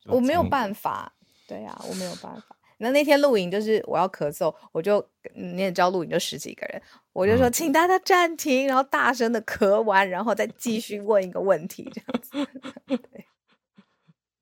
[0.05, 1.13] 我没有办法，
[1.47, 2.57] 对呀，我没有办法。
[2.83, 6.81] 那那天录影就是我要咳嗽，我就你也知道录影就十几个人，
[7.13, 12.51] 我就说请大家暂停，然后大声的咳完，然后再继续问一个问题，这样子。
[12.85, 13.25] 对，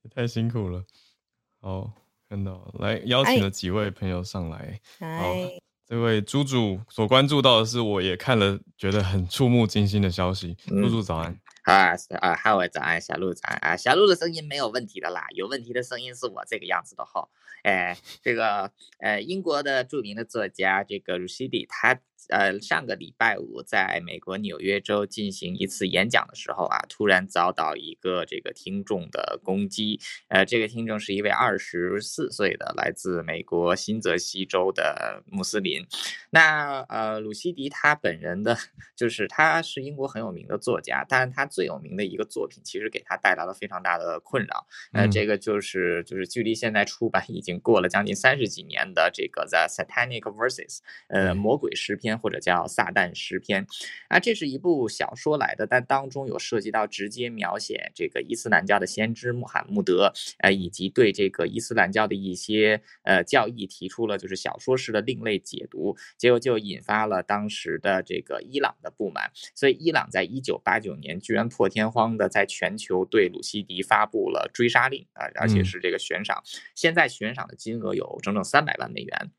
[0.14, 0.84] 太辛苦了。
[1.62, 1.94] 好，
[2.28, 4.82] 看到来邀请了几位朋友上来。
[5.00, 5.36] 好，
[5.86, 10.56] 这位猪猪所关注到的是，我也看了觉得很触目惊心的消息。
[10.68, 11.40] 猪猪早安。
[11.64, 17.30] 啊啊，哈维早安，小鹿早安啊，小鹿的声音没有问题的啦，有问题的声音是我这个样子的哈。
[17.64, 22.00] 哎，这个呃，英国的著名的作家这个鲁西迪，他。
[22.30, 30.00] 呃，上个礼拜五在美国纽约州进行一次演讲的时候啊，突然遭到一个这个听众的攻击。
[30.28, 35.86] 呃，这个听众是一位二十四岁的来自美国新泽西州的穆斯林。
[36.30, 38.56] 那呃，鲁西迪他本人的，
[38.96, 44.68] 就是他是英国很有名的作家，但是他最有名的一个作品，其实给他带来了非常大的困扰。
[44.94, 52.11] 呃，这个就是就是距离现在出版已经过了将近三十几年的这个 The Satanic Verses，呃，魔鬼诗篇。
[52.18, 53.66] 或者叫《撒旦诗篇》，
[54.08, 76.42] 啊，这是一部小说来的，但当中有涉及到直接描写这个伊斯兰教的先知穆罕默德，呃，以及对这个伊斯兰教的一些呃教义提出了就是小说式的另类解读，结果就引发了当时的这个伊朗的不满，所以伊朗在一九八九年居然破天荒的在全球对鲁西迪发布了追杀令啊，而且是这个悬赏，
[76.76, 79.32] 现在悬赏的金额有整整三百万美元。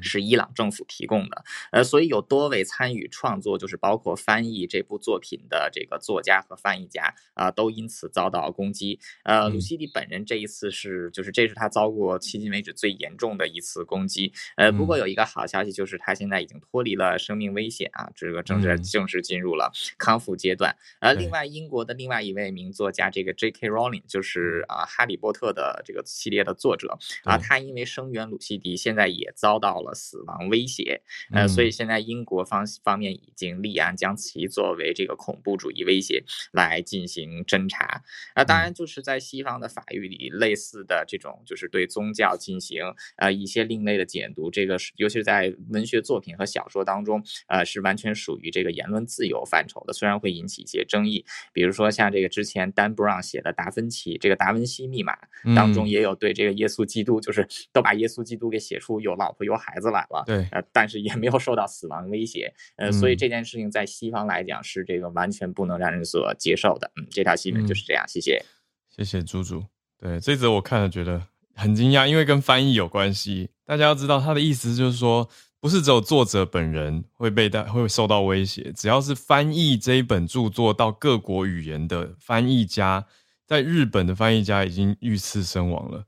[0.00, 8.98] 是伊朗政府提供的，呃，所以有多位参与创作，就是包括翻译这部作品的这个作家和翻译家啊，都因此遭到攻击。
[9.24, 14.32] 呃，鲁西迪本人这一次是，就是这是他遭过迄今为止最严重的一次攻击。
[14.56, 20.74] 呃，不过有一个好消息，就是他现在已经脱离了生命危险啊，这个正式正式进入了康复阶段。
[21.00, 23.68] 呃，另外英国的另外一位名作家，这个 J.K.
[23.68, 29.65] Rowling，就是啊《哈利波特》的这个系列的作者啊，他因为声援鲁西迪，现在也遭到。
[29.66, 31.02] 到了死亡威胁，
[31.32, 38.00] 呃，所以现在英国方方面已经立案，将其作为这个恐怖主义威胁来进行侦查。
[38.36, 42.80] 那当然就是在西方的法律里，类似的这种就是对宗教进行
[43.16, 49.92] 呃一些另类的解读，这个是尤其是在文学作品和小说当中，呃，是完全属于这个言论自由范畴的。
[49.92, 55.12] 虽然会引起一些争议，比如说像这个之前丹布朗写的《达芬奇》这个《达文西密码》
[55.56, 59.55] 当中，也有对这个耶稣基督，就是都把耶稣基督给写出有老婆有。
[59.56, 66.90] 孩子来了，对，呃，但是也没有受到死亡威胁，呃，所以这件事情在西方来讲是这个完全不能让人所接受的。
[66.96, 68.04] 嗯，这条新闻就是这样。
[68.08, 68.44] 谢谢，
[68.88, 69.64] 谢谢猪猪。
[69.98, 71.22] 对，这则我看了觉得
[71.54, 73.50] 很惊讶，因为跟翻译有关系。
[73.64, 83.06] 大家要知道，他的意思就是说，不是只有作者本人会被带会受到威胁，只要是翻译这一本著作到各国语言的翻译家，
[83.46, 86.04] 在日本的翻译家已经遇刺身亡了。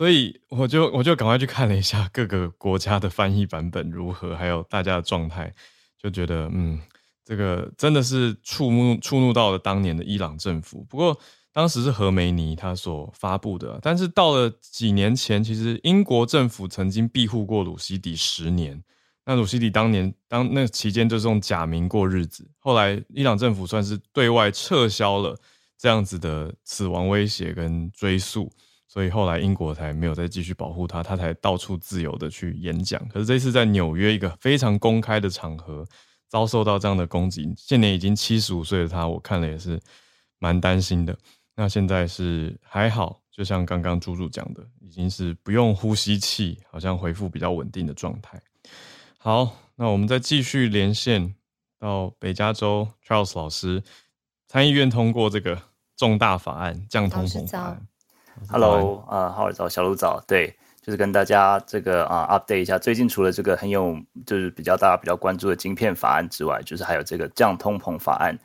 [0.00, 5.52] 所以我就我就赶快去看了一下各个国家的翻译版本如何，还有大家的状态，
[5.98, 6.80] 就觉得嗯，
[7.22, 10.82] 这个真的是触目触怒到了当年的伊朗政府。
[10.88, 11.20] 不过
[11.52, 18.82] 当时是何梅尼他所发布的，但是到了几年前，其实英国政府曾经庇护过鲁西迪十年。
[19.26, 25.38] 那鲁西迪当年当那期间就是用假名过日子，后来伊朗政府算是对外撤销了
[25.76, 28.50] 这样子的死亡威胁跟追诉。
[28.92, 33.00] 所以后来英国才没有再继续保护他，他才到处自由的去演讲。
[33.08, 35.86] 可是这次在纽约一个非常公开的场合，
[36.28, 37.54] 遭受到这样的攻击。
[37.56, 39.80] 现年已经七十五岁的他，我看了也是
[40.40, 41.16] 蛮担心的。
[41.54, 48.42] 那现在是还好，就像刚刚猪猪讲的，已经是不用呼吸器，好像恢复比较稳定的状态。
[49.18, 51.32] 好，那我们再继续连线
[51.78, 53.84] 到北加州 Charles 老师，
[54.48, 55.62] 参议院通过这个
[55.96, 57.86] 重大法案降通膨法案。
[58.48, 68.36] Hello，啊，好早，小鹿早，对，就是跟大家这个啊 update 一下，最近除了这个很有就是比较大家比较关注的晶片法案之外，就是还有这个降通膨法案。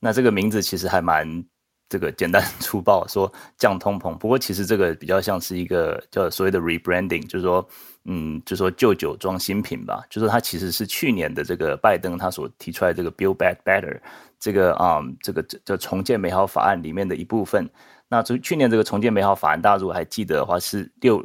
[0.00, 1.44] 那这个名字其实还蛮
[1.88, 4.16] 这个简单粗暴，说降通膨。
[4.16, 7.64] 不过其实这个比较像是一个叫所谓的 rebranding，就是说，
[8.06, 10.02] 嗯，就是说旧酒装新品吧。
[10.10, 14.00] 就是它其实是去年的这个拜登他所提出来这个 Build Back Better
[14.40, 17.68] 这个啊这个叫重建美好法案里面的一部分。
[18.12, 21.24] 那从去年这个重建美好法案，大家如果还记得的话，是六，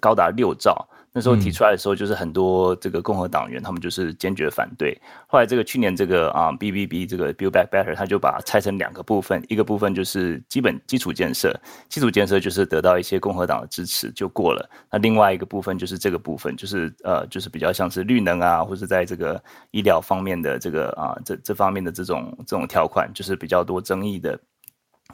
[0.00, 0.84] 高达六兆。
[1.12, 5.00] 那时候提出来的时候，就是很多这个共和党员他们就是坚决反对。
[5.28, 11.56] 后来这个去年这个啊，B B B 这个 Build Back Better，他就把它拆成两个部分，一个部分就是基本基础建设，
[11.88, 14.68] 基础建设就是得到一些共和党的支持就过了。
[14.90, 24.36] 那另外一个部分就是这个部分，就是呃，就是比较像是绿能啊，或者在这个医疗方面的这个啊，这这方面的这种这种条款，就是比较多争议的。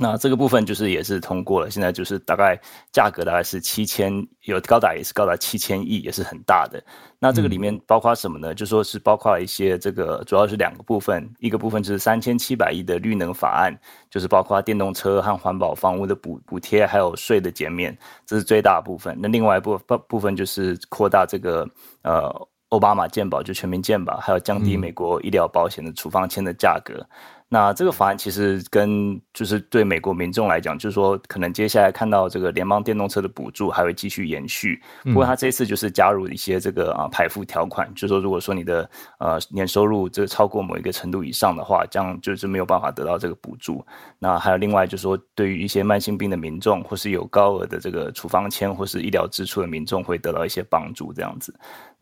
[0.02, 2.58] 那这个部分就是也是通过了，现在就是大概
[2.90, 4.10] 价格大概是七千，
[4.44, 6.82] 有高达也是高达七千亿，也是很大的。
[7.18, 8.54] 那这个里面包括什么呢？
[8.54, 19.14] 就说是包括一些这个，主要是两个部分，一个部分就是三千七百亿的绿能法案，就是包括电动车和环保房屋的补补贴，还有税的减免，这是最大部分。
[19.20, 21.68] 那另外一部部部分就是扩大这个
[22.00, 27.06] 呃奥巴马健保，就全民健保，还有降低美国医疗保险的处方签的价格。
[27.52, 34.80] 那这个法案其实跟就是对美国民众来讲，就是说可能接下来看到这个联邦电动车的补助还会继续延续。
[35.02, 43.84] 不过他这次就是加入一些这个啊排付条款，就是说如果说你的呃年收入这超过某一个程度以上的话，这样就是没有办法得到这个补助。
[44.20, 51.52] 那还有另外就是说，对于一些慢性病的民众或是有高额的这个处方签或是医疗支出的民众，会得到一些帮助这样子。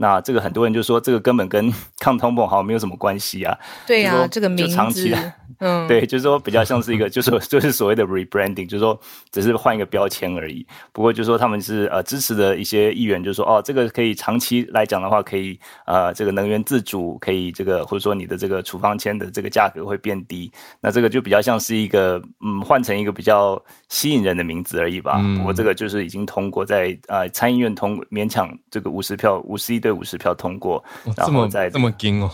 [0.00, 3.58] 那这个很多人就说这个根本跟 抗通膨好像没有什么关系啊。
[3.86, 5.14] 对呀，这个名字。
[5.58, 8.98] 嗯， 对，就是说比较像是一个，就是 就是所谓的 rebranding，就是说
[9.32, 10.64] 只是换一个标签而已。
[10.92, 20.48] 不过就是说他们是呃支持的一些议员，就是说哦，这个可以长期来讲的话，可以呃这个能源自主，可以这个或者说你的这个处方签的这个价格会变低。
[20.80, 25.20] 那这个就比较像是一个嗯换成一个比较吸引人的名字而已吧。
[25.36, 30.82] 不过这个就是已经通过在呃参议院通勉强这个五十票五十一对五十票通过，
[31.16, 32.30] 然后再这么惊哦。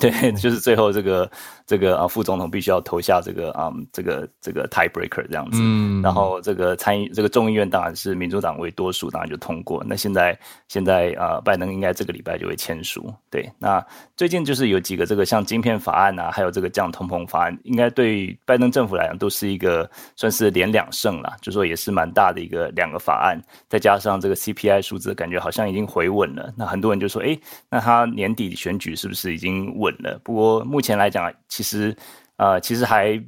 [0.00, 1.30] 对，就是最后这个
[1.66, 5.58] 这个啊，副总统必须要投下这个啊，这个这个 tiebreaker 这样子。
[5.60, 9.82] 嗯，然后这个参议这个众议院当然是民主党为多数，当然就通过。
[9.86, 13.12] 那现在现在啊，拜登应该这个礼拜就会签署。
[13.30, 13.84] 对，那
[14.16, 26.52] 最近就是有几个这个像晶片法案啊，还有这个降通膨法案，应该对拜登政府来讲都是一个算是连两胜了，就说也是蛮大的一个两个法案，再加上这个 CPI 数字，感觉好像已经回稳了。
[26.56, 27.38] 那很多人就说，哎，
[27.70, 29.52] 那他年底选举是不是已经？
[29.76, 31.94] 稳了，不过目前来讲，其实，
[32.36, 33.22] 呃，其实还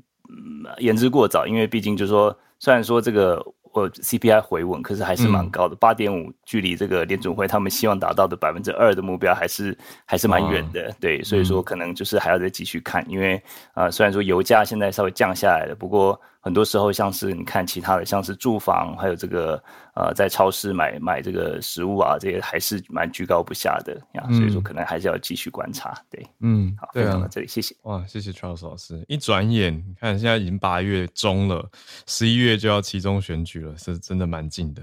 [0.79, 3.45] 言之过早，因为毕竟就是说，虽然说这个
[3.75, 13.43] 我 CPI 回稳，可是还是蛮高的，八点五，距离这个联准会他们希望达到的百分之二的目标，还是还是蛮远的，对，所以说可能就是还要再继续看，因为
[13.75, 16.19] 啊，虽然说油价现在稍微降下来了，不过。
[16.45, 19.57] 很多时候，像是你看其他的，像是住房，还有这个
[19.95, 24.23] 呃，在超市买买这个食物啊，这些还是蛮居高不下的呀。
[24.29, 25.99] 所以说，可能还是要继续观察。
[26.11, 27.75] 对，嗯，好，分享到这里，谢谢。
[27.85, 29.03] 哇，谢谢 Charles 老师。
[29.09, 31.67] 一转眼，你看现在已经八月中了，
[32.07, 34.83] 十一月就要期中选举了，是真的蛮近的。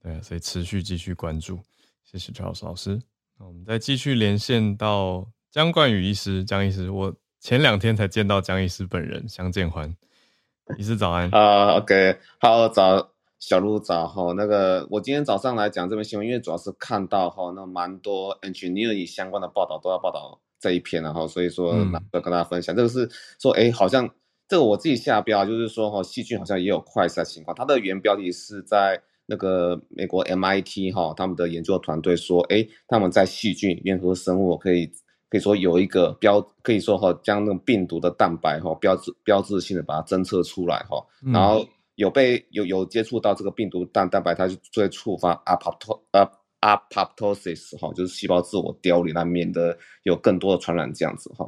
[0.00, 1.58] 对啊，所以持续继续关注。
[2.04, 3.02] 谢谢 Charles 老师。
[3.36, 9.92] 那我们再继续连线到江冠宇医师，江医师，我前两天才见到江医师本人，相见欢。
[10.78, 14.32] 医师早安啊，OK，好早，小鹿早哈。
[14.36, 21.74] 那个我今天早上来讲这篇新闻，因为主要是看到哈，那蛮多 engineering 相关的报道都要报道这一篇，然后所以说
[22.12, 22.74] 要跟大家分享。
[22.74, 23.08] 这个是
[23.40, 24.08] 说，哎，好像
[24.48, 27.54] 这个我自己下标，就是说哈，细菌好像也有快筛情况。
[27.54, 34.90] 它的原标题是在那个美国 MIT 哈，他们的研究团队说，哎，他们在细菌、原核生物可以。
[35.30, 41.00] 可以说有一个标，可以说哈，将那个病毒的蛋白哈标志标志性的把它侦测出来哈，
[41.32, 41.64] 然后
[41.94, 46.28] 有被有有接触到这个病毒蛋蛋白，它就会触发 apopto 呃
[46.60, 51.46] apoptosis 哈，就是细胞自我凋零，来免得有更多的传染这样子哈。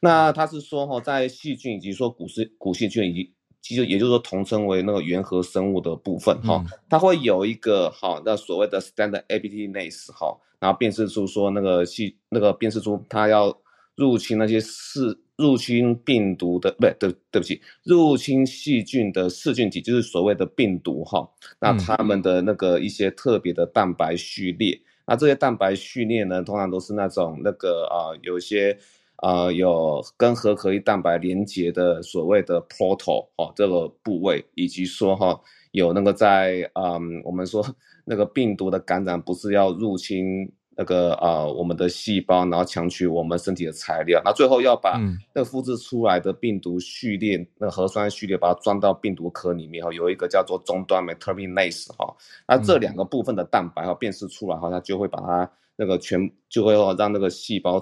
[0.00, 3.32] 那他是说哈，在细菌以及说古细古细菌以及
[3.62, 10.36] 其实也就是说统称为那个原核生物的部分哈，它会有一个哈那所谓的 standard APTnase 哈。
[10.58, 13.52] 然后辨识出说那个细那个辨识出它要
[13.96, 21.28] 入侵那些是入侵病毒的不对对对不起入侵细菌的噬菌体就是所谓的病毒哈。
[21.58, 24.80] 那它们的那个一些特别的蛋白序列。
[25.04, 28.78] 那这些蛋白序列呢通常都是那种那个啊有一些
[29.22, 37.64] 啊有跟核壳异蛋白连接的所谓的 portal 哦这个部位以及说哈有那个在嗯我们说。
[38.04, 44.98] 那个病毒的感染不是要入侵那个啊我们的细胞，然后抢取我们身体的材料，那最后要把
[45.32, 52.12] 那个复制出来的病毒序列，那核酸序列把它装到病毒壳里面哈，有一个叫做终端酶 terminase 哈，
[52.48, 57.80] 那这两个部分的蛋白哈辨识出来哈，它就会把它那个全就会让那个细胞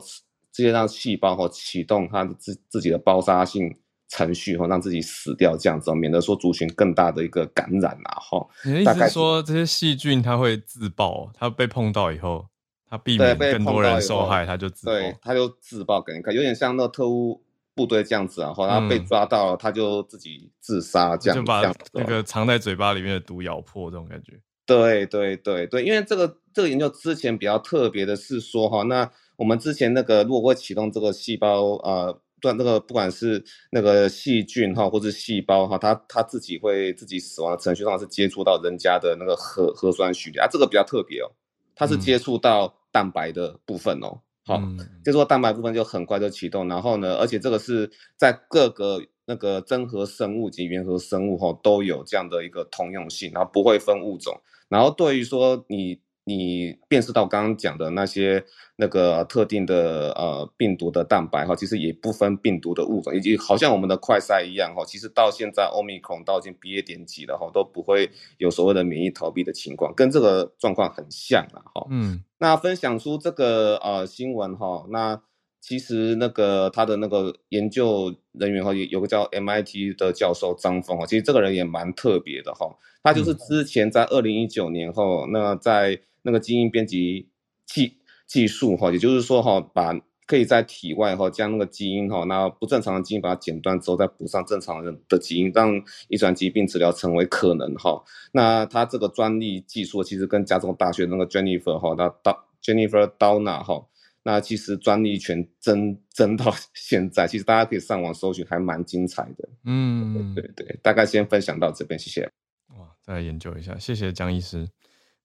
[0.60, 3.76] 直接让细胞哈启动它自自己的包杀性。
[4.12, 8.44] 程序哈，让自己死掉这样子，免得说族群更大的一个感染啊哈。
[8.64, 12.44] 你的意思是说，这些细菌它会自爆，它被碰到以后，
[12.88, 17.40] 它避免更多人受害，它就自爆，对，它就自爆给你看，有点像那个特务
[17.72, 24.32] 部队这样子啊，后它被抓到了，他就自己自杀这样，就把那个藏在嘴巴里面的毒咬破这种感觉。
[24.66, 29.08] 对对对对，因为这个这个研究之前比较特别的是说哈，那
[29.40, 32.20] 我们之前那个如果会启动这个细胞呃。
[32.42, 41.28] 对那个不管是那个细菌哈，或者细胞哈，它它自己会自己死亡的程序，上是接触到人家的那个核核酸序列啊，这个比较特别哦，
[41.74, 44.58] 它是接触到蛋白的部分哦，好，
[45.04, 56.00] 接触到蛋白部分就很快就启动，然后呢，而且这个是在各个那个真核生物及原核生物哈都有这样的一个通用性，然后不会分物种，然后对于说你。
[56.36, 58.44] 你辨识到刚刚讲的那些
[58.76, 71.86] 那个特定的呃病毒的蛋白哈，其实也不分病毒的物种，以及好像我们的快筛一样哈，其实到现在欧米孔到已经毕业点几了哈，都不会有所谓的免疫逃避的情况，跟这个状况很像了哈。
[71.90, 75.20] 嗯，那分享出这个呃新闻哈，那
[75.60, 87.28] 其实那个他的那个研究人员哈，有有个叫 MIT 的教授张峰哈，其实这个人也蛮特别的哈，他就是之前在二零一九年后那在那个基因编辑
[87.66, 87.94] 技
[88.26, 89.94] 技术哈，也就是说哈，把
[90.26, 98.00] 可以在体外哈将那个基因哈，那不正常的基因把它剪断之后，再补上正常人的基因，让遗传疾病治疗成为可能哈。
[98.30, 103.84] 那他这个专利技术其实跟加州大学那个 Jennifer 哈，那到 Jennifer Downa 哈，
[104.22, 109.48] 那其实专利权争争到 现在，其实大家可以上网搜寻，还蛮精彩的。
[109.64, 112.30] 嗯，对对，大概先分享到这边，谢谢。
[112.78, 114.68] 哇，再来研究一下，谢谢江医师。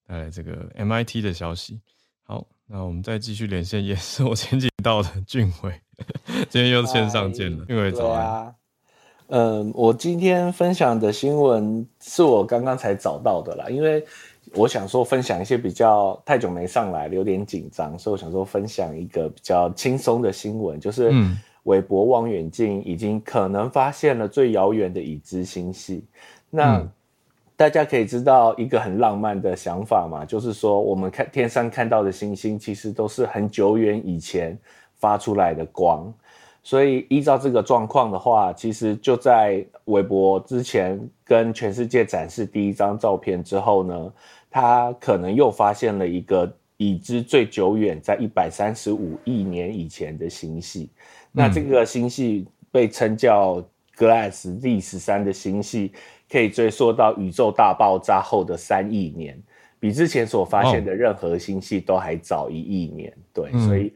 [0.08, 1.82] 带来这个 MIT 的消息。
[2.24, 5.74] 好，那我们再继续连线，也是我前几到的俊伟。
[6.48, 8.24] 今天又线上见了，俊伟早安。
[8.24, 8.56] 啊，
[9.30, 14.06] 嗯，我今天分享的新闻是我刚刚才找到的啦，因为
[14.56, 21.12] 我想说分享一些比较太久没上来了，有点紧张，所以我想说分享一个比较轻松的新闻，就是
[21.64, 26.06] 韦伯望远镜已经可能发现了最遥远的已知星系。
[26.50, 26.82] 那
[27.58, 34.58] 大家可以知道一个很浪漫的想法嘛，就是说我们看天上看到的星星，其实都是很久远以前
[34.96, 36.14] 发出来的光。
[36.64, 44.12] 所以依照这个状况的话，其实就在韦伯之前跟全世界展示第一张照片之后呢，
[44.56, 50.90] 他可能又发现了一个已知最久远在一百三十五亿年以前的星系。
[51.34, 53.62] 那这个星系被称叫
[53.98, 55.92] Glass D 十三的星系，
[56.32, 59.38] 可以追溯到宇宙大爆炸后的三亿年，
[59.78, 63.14] 比之前所发现的任何星系都还早一亿年。
[63.34, 63.94] 对，所以。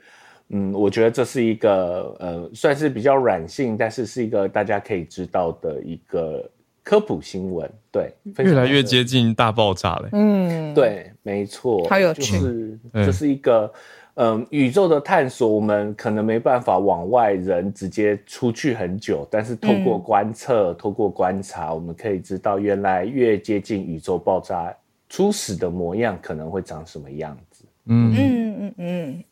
[0.49, 6.51] 嗯，我觉得这是一个呃，算是比较软性，但是是一个大家可以知道的一个
[6.89, 7.71] 科普新闻。
[7.91, 10.09] 对，越来越接近大爆炸了。
[10.11, 12.39] 嗯，对，没错，好有趣。
[12.39, 13.71] 就是这是一个
[14.15, 24.75] 嗯，宇宙的探索，我们可能没办法往外人直接出去很久，但是透过观测、透过观察，我们可以知道原来越接近宇宙爆炸
[25.07, 27.65] 初始的模样，可能会长什么样子。
[27.85, 29.23] 嗯嗯嗯嗯。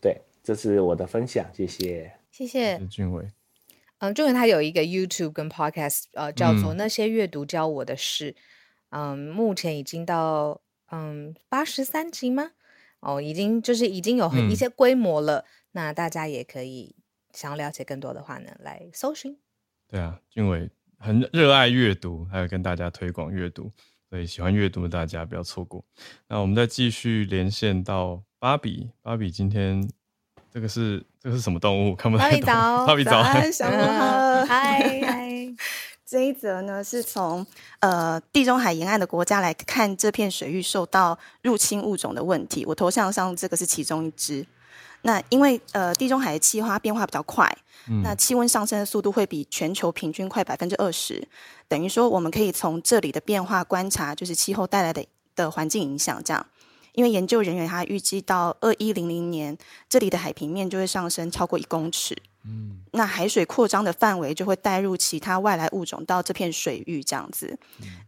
[0.00, 3.24] 对这是我的分享，谢谢，谢谢俊伟。
[4.02, 8.32] 嗯，俊伟他有一个 YouTube 跟 Podcast，呃，叫做《那些阅读教我的事》。
[8.90, 12.50] 嗯，目前已经到嗯八十三集吗？
[12.98, 15.44] 哦，已经就是已经有很一些规模了。
[15.70, 16.96] 那大家也可以
[17.32, 19.38] 想要了解更多的话呢，来搜寻。
[19.88, 23.70] 对啊，俊伟很热爱阅读，还有跟大家推广阅读，
[24.10, 25.84] 所以喜欢阅读的大家不要错过。
[26.26, 29.88] 那我们再继续连线到芭比，芭比今天。
[30.52, 31.96] 这个是这个是什么动物？
[31.96, 32.46] 看不太懂。
[32.86, 35.54] 芭比早，小鹿好，嗨 嗨。
[36.04, 37.46] 这一则呢，是从
[37.80, 42.66] 呃地中海沿岸的国家来看这片水域受到入侵物种的问题。
[42.66, 44.46] 我头像上这个是其中一只。
[45.04, 47.50] 那因为呃地中海的气化变化比较快，
[48.02, 51.26] 那气温上升的速度会比全球平均快百分之二十。
[51.66, 55.02] 等于说，我们可以从这里的变化观察，就是气候带来的
[55.34, 56.46] 的环境影响，这样。
[56.92, 59.56] 因为研究人员他预计到二一零零年，
[59.88, 62.16] 这里的海平面就会上升超过一公尺。
[62.44, 67.56] 嗯，那海水扩张的范围就会带入其他外来物种到这片水域这样子。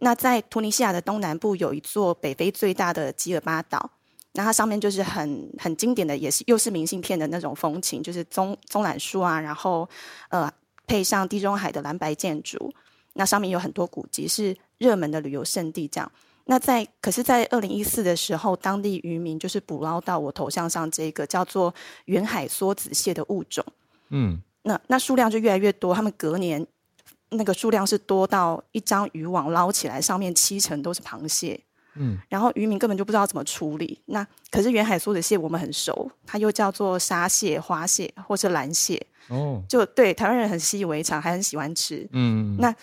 [0.00, 3.90] 那在突尼西亚的东南部有一座北非最大的吉尔巴岛，
[4.32, 9.88] 那它上面就是很很经典的，也是又是明信片的那种风情，就是棕棕榈树啊，然后
[10.30, 10.50] 呃
[10.86, 12.74] 配上地中海的蓝白建筑，
[13.12, 16.10] 那上面有很多古迹，是热门的旅游胜地这样。
[16.46, 21.74] 那在可是，在二零一四的时候，当地渔民就是捕捞到我头像上这个叫做
[22.04, 23.64] 远海梭子蟹的物种，
[24.10, 26.66] 嗯，那那数量就越来越多，他们隔年
[27.30, 31.58] 那个数量是多到一张渔网捞起来，上面七成都是螃蟹，
[31.94, 33.98] 嗯，然后渔民根本就不知道怎么处理。
[34.04, 42.74] 那可是远海梭子蟹我们很熟，它又叫做沙蟹、花蟹或是蓝蟹，哦，就对台湾人很习以为常，还很喜欢吃，嗯，那。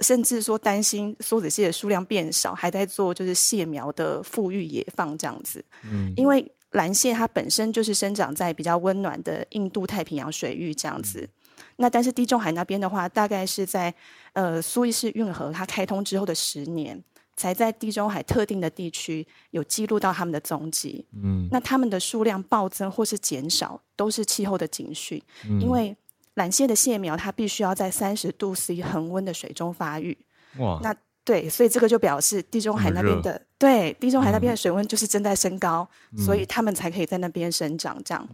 [0.00, 5.64] 甚至说担心梭子蟹的数量变少，还在做就是蟹苗的富裕野放这样子。
[5.90, 11.28] 嗯，因为蓝蟹它本身就是生长在比较温暖的印度太平洋水域这样子。
[11.76, 13.94] 那但是地中海那边的话，大概是在
[14.34, 17.02] 呃苏伊士运河它开通之后的十年，
[17.36, 21.06] 才在地中海特定的地区有记录到它们的踪迹。
[21.12, 25.22] 嗯，那它们的数量暴增或是减少，都是气候的警讯。
[25.60, 25.96] 因为
[26.40, 30.16] 蓝蟹的蟹苗，它必须要在三十度 C 恒温的水中发育。
[30.56, 35.86] 哇，那对，所以这个就表示地中海那边的对地中海那边的水温就是正在升高，
[36.16, 38.02] 所以它们才可以在那边生长。
[38.02, 38.26] 这样，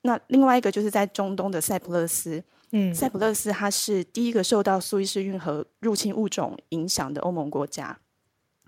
[0.00, 7.98] 那另外一个就是在中东的塞浦路斯，嗯，塞浦路斯它是第一个受到苏伊士运河入侵物种影响的欧盟国家。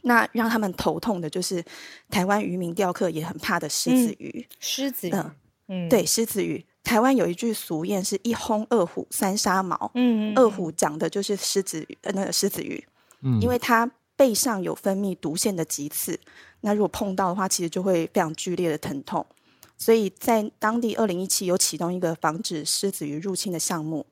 [0.03, 1.64] 那让他们头痛的就是
[2.11, 5.14] 台湾渔民钓客也很怕的狮子鱼，狮子鱼，
[5.68, 6.62] 嗯，对，狮子鱼。
[6.85, 12.87] 台湾有一句俗谚是“一轰二虎三杀毛”，嗯，二虎讲的就是狮子呃那个狮子鱼，
[13.22, 16.20] 嗯，因为它背上有分泌毒腺的棘刺，
[16.61, 19.26] 那如果碰到的话，其实就会非常剧烈的疼痛。
[19.78, 24.07] 所以在当地二零一七有启动一个防止狮子鱼入侵的项目，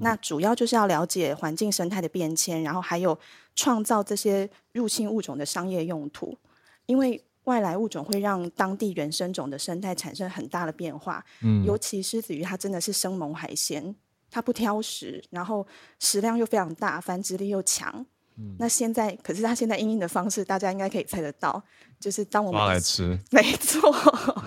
[0.00, 3.18] 那主要就是要了解环境生态的变迁，然后还有
[3.56, 6.36] 创造这些入侵物种的商业用途，
[6.84, 7.24] 因为。
[7.48, 13.94] 外来物种会让当地原生种的生态产生很大的变化，嗯，尤其狮子鱼它真的是生猛海鲜，
[14.30, 15.66] 它不挑食，然后
[15.98, 18.04] 食量又非常大，繁殖力又强。
[18.36, 21.60] 嗯，那现在可是它现在应用的方式，大家应该可以猜得到，
[21.98, 23.90] 就是当我们来吃， 没错，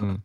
[0.01, 0.17] 嗯，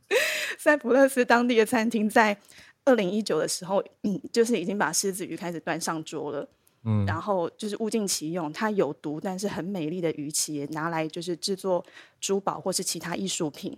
[0.62, 2.38] 在普勒斯当地的餐厅在
[2.84, 6.48] 二零一九的时候，嗯，就是已经把狮子鱼开始端上桌了。
[6.87, 11.84] 嗯，然后就是物尽其用，它有毒但是很美丽的鱼鳍拿来就是制作
[12.20, 13.76] 珠宝或是其他艺术品。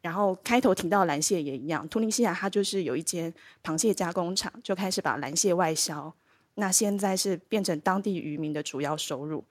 [0.00, 3.32] 然后开头提到蓝蟹也一样，突尼西亚它就是有一间
[3.62, 6.12] 螃蟹加工厂，就开始把蓝蟹外销。
[6.54, 9.44] 那现在是变成当地渔民的主要收入。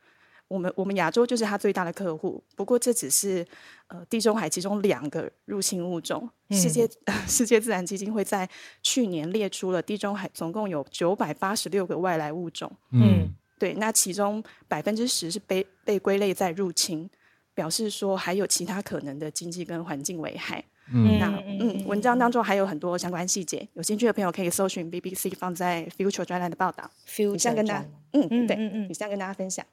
[0.48, 3.46] 我们我们亚洲就是它最大的客户，不过这只是
[3.88, 6.30] 呃地中海其中两个入侵物种。
[6.52, 6.88] 世界
[7.28, 8.48] 世界自然基金会在
[8.84, 12.72] 去年列出了地中海总共有九百八十六个外来物种。
[12.92, 13.28] 嗯，
[13.58, 17.10] 对，那其中百分之十是被被归类在入侵，
[17.56, 20.64] 表示说还有其他可能的经济跟环境危害。
[20.94, 26.88] 嗯那嗯，文章当中还有很多相关细节，有兴趣的朋友可以搜寻 BBC 放在 Future 专栏的报道。
[27.08, 29.66] 以 future 下跟大家，嗯嗯对，嗯嗯你想跟大家分享。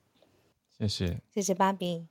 [0.88, 1.18] 谢谢。
[1.34, 2.06] 谢谢芭比。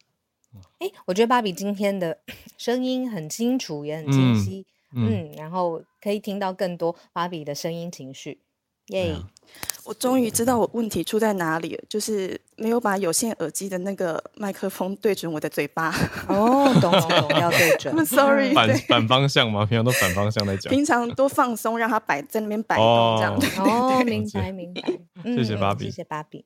[0.79, 2.17] 哎，我觉得芭比今天的
[2.57, 4.65] 声音很清楚，也很清晰。
[4.93, 8.39] 嗯嗯，然后可以听到更多芭比的声音情绪。
[8.87, 9.15] 耶、
[9.85, 15.95] 我终于知道我问题出在哪里了，就是没有把有线耳机的那个麦克风对准我的嘴巴。
[16.27, 17.95] 哦，懂懂懂，要对准。
[17.95, 20.69] I'm sorry，反，反方向嘛，平常都反方向在讲。
[20.73, 23.33] 平常多放松，让它摆在那边摆动这样。
[23.65, 24.81] 哦哦，明白明白。
[25.23, 26.43] 嗯谢谢嗯芭比谢谢芭比。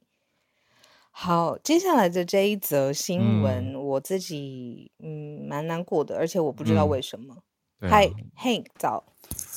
[1.18, 7.38] 好，接下来的这一则新闻，我自己嗯蛮难过的，而且我不知道嗯为什么。
[7.80, 9.01] 对啊嗨、Hank 早，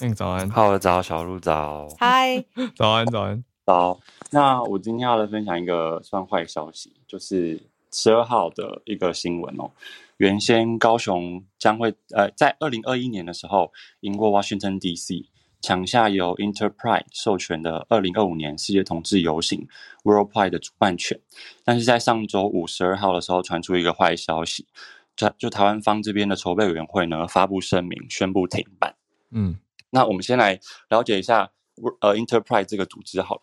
[0.00, 2.44] 嗯，早安，浩儿早，小鹿早，嗨，
[2.76, 3.44] 早安，早安。
[3.66, 3.98] 早。
[4.30, 7.60] 那我今天要来分享一个算坏消息，就是
[7.92, 9.72] 十二号的一个新闻哦。
[10.18, 15.28] 原先高雄将会呃在二零二一年的时候赢过 Washington D.C.
[15.60, 19.66] 抢下由 Interpride 授权的二零二五年世界同志游行
[20.04, 21.20] World Pride 的主办权，
[21.64, 24.66] 但是在上周五十二号的时候传出一个坏消息，
[25.16, 28.94] 就就台湾方这边的筹备委员会呢发布声明宣布停办。
[29.30, 29.58] 嗯
[29.90, 31.50] 那我们先来了解一下
[32.00, 33.42] 呃 Enterprise 这个组织好了。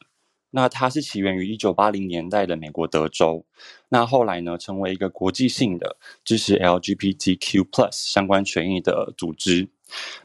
[0.52, 3.46] 那它是起源于一九八零年代的美国德州，
[3.90, 9.68] 那后来呢成为一个国际性的支持 LGBTQ+ 相关权益的组织。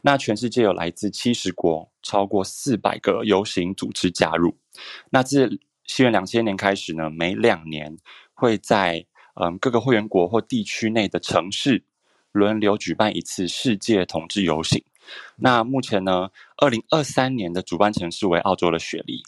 [0.01, 4.57] 那全世界有来自七十国，超过四百个游行组织加入。
[5.09, 7.97] 那自西元两千年开始呢，每两年
[8.33, 9.05] 会在
[9.35, 11.83] 嗯各个会员国或地区内的城市
[12.31, 14.83] 轮流举办一次世界同志游行。
[15.35, 19.21] 那目前呢，二零二三年的主办城市为澳洲的雪梨。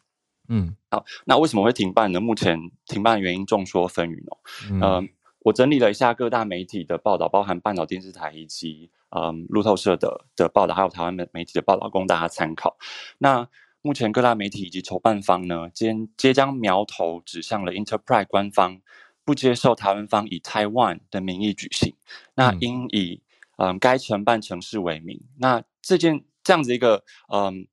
[0.50, 2.20] 嗯好，那为什么会停办呢？
[2.20, 4.38] 目前停办的原因众说纷纭哦。
[4.70, 5.10] 嗯嗯，
[5.40, 12.78] 我整理了一下各大媒体的报道，包含半岛电视台以及嗯路透社的的报道，还有台湾媒媒体的报道，供大家参考。
[13.18, 13.47] 那
[13.82, 18.82] 目前各大媒体以及筹办方呢，皆皆将苗头指向了 Enterprise 官方
[19.26, 21.95] 不接受台湾方以 Taiwan 的名义举行，
[22.36, 23.22] 那嗯应以
[23.57, 25.22] 嗯该承办城市为名。
[25.38, 27.68] 那这件这样子一个嗯。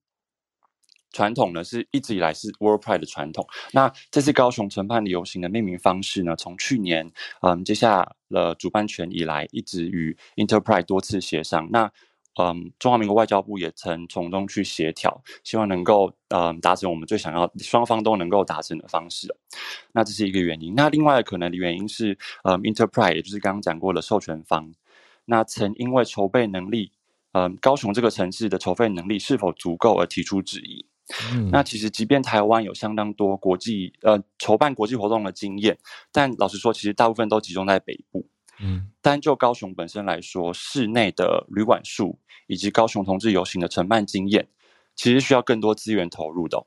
[1.12, 3.46] 传统呢是一直以来是 World Pride 的传统。
[3.72, 7.10] 那这次高雄承办的游行的命名方式呢，从去年
[7.42, 11.68] 嗯接下了主办权以来，一直与 Enterprise 多次协商。
[11.70, 11.90] 那
[12.38, 19.28] 嗯，中华民国外交部也曾从中去协调，希望能够嗯达成我们最想要双方都能够达成的方式。
[19.92, 20.72] 那这是一个原因。
[20.76, 24.72] 那另外可能的原因是，嗯 Interprise 也就是刚刚讲过的授权方，
[25.24, 26.92] 那曾因为筹备能力，
[27.32, 30.86] 嗯，高雄这个城市的筹备能力是否足够而提出质疑。
[31.32, 35.76] 嗯那其实，即便台湾有相当多国际呃筹办国际活动的经验，
[36.12, 38.26] 但老实说，其实大部分都集中在北部。
[38.62, 44.48] 嗯单就高雄本身来说，室内的旅馆数以及高雄同志游行的承办经验，
[44.94, 46.66] 其实需要更多资源投入的哦、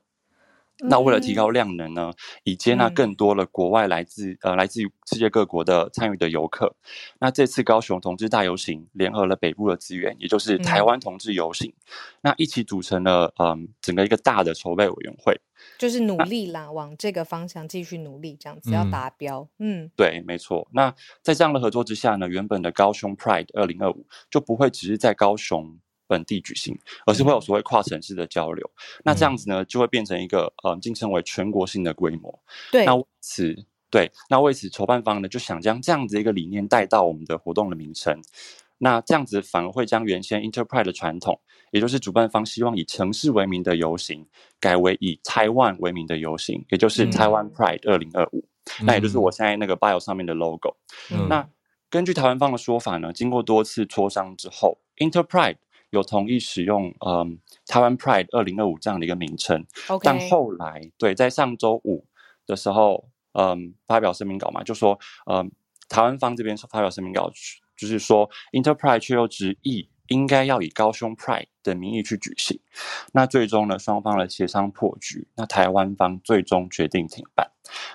[0.78, 2.12] 那为了提高量能呢，
[2.42, 2.94] 以接纳嗯。
[2.94, 6.74] 更多的国外来自呃来自于世界各国的参与的游客，
[7.20, 10.86] 那这次高雄同志大游行联合了北部的资源，也就是台嗯。
[10.86, 11.72] 湾同志游行，
[12.22, 15.40] 那一起组成了嗯整个一个大的筹备委员会。
[15.78, 18.90] 就是努力啦，往这个方向继续努力，这样子要嗯。
[18.90, 19.48] 达标。
[19.58, 19.90] 嗯。
[19.96, 20.68] 对，没错。
[20.72, 25.78] 那在这样的合作之下呢，原本的高雄 Pride 二零二五就不会只是在高雄
[26.14, 28.70] 本地举行，而是会有所谓跨城市的交流。
[29.04, 32.30] 那这样子呢，就会变成一个呃晋升为全国性的规模。
[32.70, 33.54] 对那为此，
[33.90, 38.22] 对，那为此筹办方呢就想将这样子一个理念带到我们的活动的名称。
[38.78, 41.40] 那这样子反而会将原先 Enterprise 的传统，
[41.70, 44.26] 也就是主办方希望以城市为名的游行，
[44.60, 48.44] 改为以 Taiwan 为名的游行，也就是嗯 Taiwan Pride 二零二五。
[48.82, 50.76] 那也就是我现在那个 bio 上面的 logo。
[51.10, 51.48] 嗯那
[51.90, 55.58] 根据台湾方的说法呢，经过多次磋商之后，Enterpride
[55.94, 59.64] 有同意使用嗯台湾 Pride 二零二五这样的一个名称，
[60.02, 62.06] 但后来对在上周五
[62.46, 64.98] 的时候，嗯发表声明稿嘛，就说
[65.30, 65.50] 嗯
[65.88, 67.30] 台湾方这边发表声明稿，
[67.76, 72.60] 就是说 Interpride 却又执意应该要以高雄 Pride 的名义去举行。
[73.12, 77.50] 那最终呢，双方的协商破局，那台湾方最终决定停办。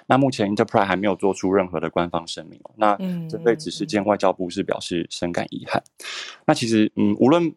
[0.08, 2.74] 那目前 Interpride 还没有做出任何的官方声明哦。
[2.78, 2.96] 那
[3.28, 5.84] 针对此事件，外交部是表示深感遗憾。
[6.48, 7.54] 那其实，嗯，无论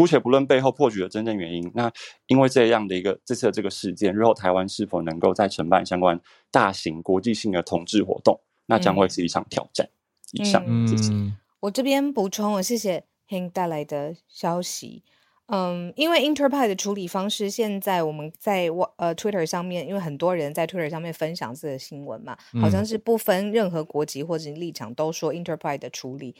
[0.00, 1.92] 姑且不论背后破局的真正原因，那
[2.26, 6.18] 因为这样的一个这次的这个事件，日后台湾是否能够再承办相关
[6.50, 9.86] 大型国际性的同志活动，那将会是一场挑战。
[10.32, 11.12] 以上，谢谢。
[11.60, 15.04] 我这边补充，我谢谢 Hank 带来的消息。
[15.48, 26.34] 嗯，因为 Interpay 的处理方式，现在我们在我呃 Twitter 上面，因为很多人在 Twitter 上面分享这个新闻嘛，好像是不分任何国籍或者立场，都说 Interpay 的处理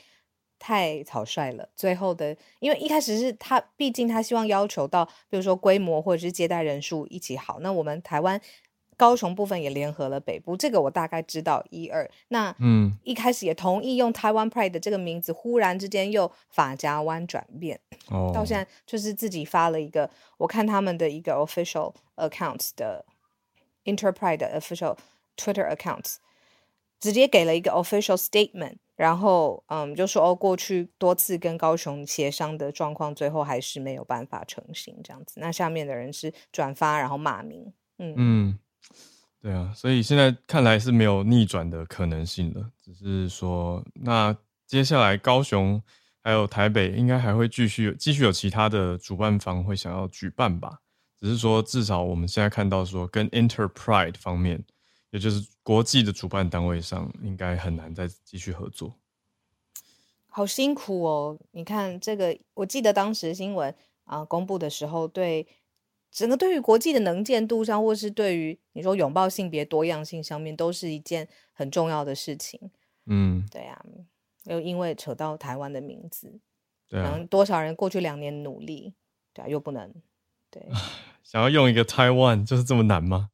[0.60, 1.68] 太草率了。
[1.74, 8.40] 最后的，因为一开始是他，毕竟他希望要求到，比如说规模或者是接待人数一起好，那我们台湾。
[8.96, 12.06] 高雄部分也联合了北部，这个我大概知道一二。
[12.28, 17.80] 那嗯，一开始也同意用台湾 Pride 的这个名字，忽然之间又法夹湾转变，
[18.10, 23.06] 哦，到现在就是自己发了一个，我看他们的一个 official accounts 的
[23.86, 24.98] Interpride official
[25.34, 26.16] Twitter accounts，
[27.00, 35.40] 直接给了一个 official statement，然后嗯，就说哦，过去多次跟高雄协商的状况，最后还是没有办法成型这样子。
[35.40, 38.58] 那下面的人是转发然后骂名，嗯嗯。
[39.42, 42.70] 对啊，所以现在看来是没有逆转的可能性了。
[42.84, 44.36] 只是说，那
[44.66, 45.82] 接下来高雄
[46.22, 50.80] 还有台北应该还会继续继续有其他的主办方会想要举办吧。
[51.18, 54.62] 只是说，至少我们现在看到说，跟 Enterprise 方面，
[55.10, 58.94] 也就是国际的主办单位上，应该很难再继续合作。
[60.28, 61.38] 好辛苦哦！
[61.50, 65.46] 你看这个，我记得当时新闻啊公布的时候，对。
[66.12, 72.58] 整个对于国际的能见度上，或是对于你说拥抱性别多样性上面，都是一件很重要的事情。
[73.06, 73.80] 嗯，对呀，
[74.42, 76.40] 又因为扯到台湾的名字，
[76.88, 78.92] 对啊，多少人过去两年努力，
[79.32, 79.94] 对啊，又不能，
[80.50, 80.66] 对，
[81.22, 83.29] 想要用一个台湾就是这么难吗？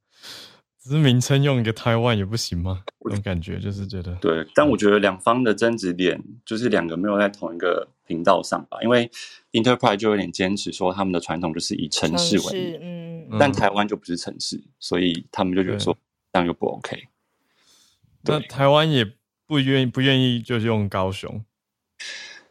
[0.87, 2.85] 只是名称用一个台湾也不行吗？
[3.01, 4.15] 那种感觉就是觉得。
[4.21, 9.11] 对，但我觉得两方的争执点就是两个没有在同一个频道上吧，因为
[9.51, 15.93] Enterprise 就有点坚持说他们的传统就是以城市为，嗯，但台湾就不是城市，所以他们就觉得说
[16.33, 17.09] 这样就不 OK。
[18.23, 19.05] 那台湾也
[19.45, 21.45] 不愿意不愿意就是用高雄，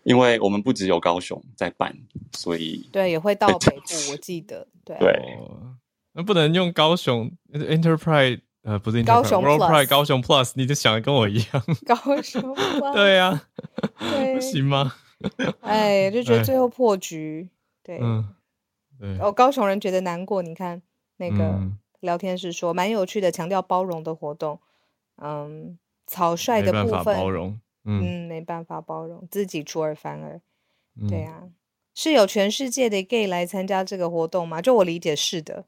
[0.03, 1.97] 因为我们不只有高雄在办，
[2.33, 4.97] 所以对也会到北部，我记得对。
[6.15, 11.63] 那不能用高雄 Enterprise，呃，不是高雄 World Pride，高雄 Plus，你就想的跟我一样。
[11.85, 13.43] 高雄 Plus， 对呀，
[14.33, 14.95] 不行吗？
[15.61, 17.49] 哎，就觉得最后破局，
[17.83, 18.33] 对，嗯
[18.97, 19.19] 对。
[19.19, 20.41] 哦，高雄人觉得难过。
[20.41, 20.81] 你看
[21.17, 21.59] 那个
[21.99, 24.59] 聊天室说蛮有趣的，强调包容的活动。
[25.21, 30.39] 嗯，草率的部分，包容，嗯，没办法包容，自己出尔反尔。
[31.09, 31.43] 对呀，
[31.93, 34.61] 是有全世界的 gay 来参加这个活动吗？
[34.61, 35.65] 就我理解是的。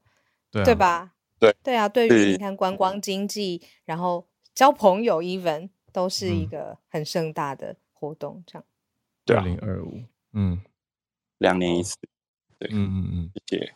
[0.50, 1.12] 对吧？
[1.38, 8.64] 对对啊，对于你看观光经济，然后交朋友，even 都是一个很盛大的活动，这样。
[9.26, 10.60] 二零二五，嗯，
[11.38, 11.96] 两年一次。
[12.58, 13.72] 对，嗯嗯嗯，谢谢，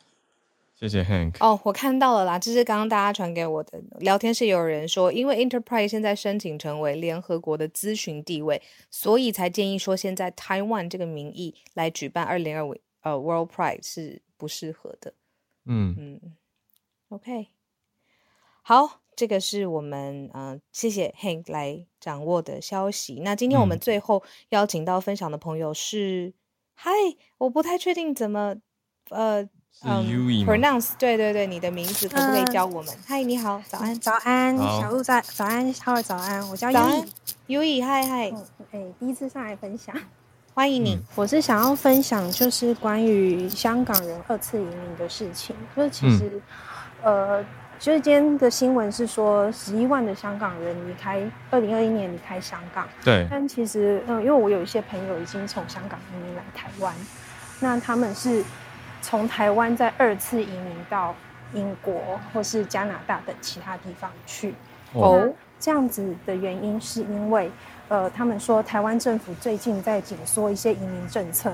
[0.74, 1.36] 谢谢 Hank。
[1.38, 8.60] 哦，我看到了啦，这是刚刚大家传给我的聊天室，有人说，因为 Enterprise 现在申请成为联合国的咨询地位，
[8.90, 15.14] 所以才建议说，现在 Taiwan 这个名义来举办二零二五呃 World Pride 是不适合的。
[15.66, 16.20] 嗯嗯。
[17.12, 17.48] OK，
[18.62, 23.20] 好，这个是我们嗯，谢谢 Hank 来掌握的消息。
[23.22, 26.32] 那今天我们最后邀请到分享的朋友是，
[26.74, 26.90] 嗨，
[27.36, 28.56] 我不太确定怎么
[29.10, 29.42] 呃
[29.82, 30.02] 嗯
[30.46, 32.96] pronounce，对对对，你的名字可不可以教我们？
[33.06, 38.32] 嗨，你好，早安，早安，小鹿在，早安，浩儿早安，我叫 Ui，Ui，嗨嗨，
[38.70, 39.94] 哎，第一次上来分享。
[40.54, 46.40] 欢迎你， 我是想要分享就是关于香港人二次移民的事情，就是其实，
[47.02, 47.44] 呃，
[47.78, 56.94] 就是今天的新闻是说十一万的香港人离开，二零二一年离开香港，对，但其实，嗯，因为我有一些朋友已经从香港移民来台湾，
[57.60, 58.44] 那他们是
[59.00, 61.14] 从台湾再二次移民到
[61.52, 64.54] 英国或是加拿大等其他地方去，
[64.92, 65.28] 哦，
[65.58, 67.50] 这样子的原因是因为。
[67.88, 71.52] 呃，他们说台湾政府最近在紧缩一些移民政策，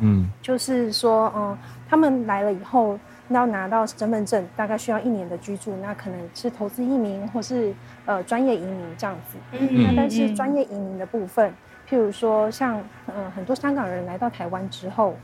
[0.00, 2.98] 嗯，就是说，嗯，他们来了以后
[3.28, 9.38] 要拿到身份证，大概需要一年的居住，那可能是投资移民或是呃专业移民这样子。
[9.52, 11.50] 嗯那但是专业移民的部分，
[11.88, 15.16] 譬如说像嗯很多香港人来到台湾之后，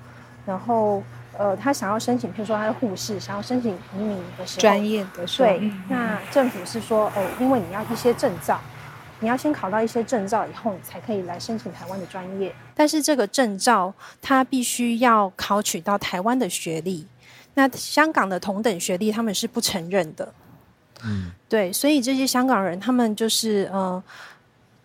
[0.46, 1.02] 然后
[1.36, 8.58] 呃他想要申请，譬如说他是护士，想要申请移民的时候，专业的对，那政府是说，哦，因为你要一些证照。
[9.22, 12.50] 你要先考到一些证照以后，你才可以来申请台湾的专业。
[12.74, 13.92] 但是这个证照
[14.22, 17.06] 它必须要考取到台湾的学历，
[17.54, 20.32] 那香港的同等学历他们是不承认的。
[21.04, 24.02] 嗯，对，所以这些香港人他们就是呃，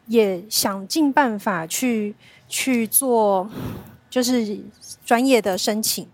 [0.07, 2.15] 也想尽办法去
[2.47, 3.49] 去做，
[4.09, 4.59] 就是
[5.05, 6.07] 专业的申请，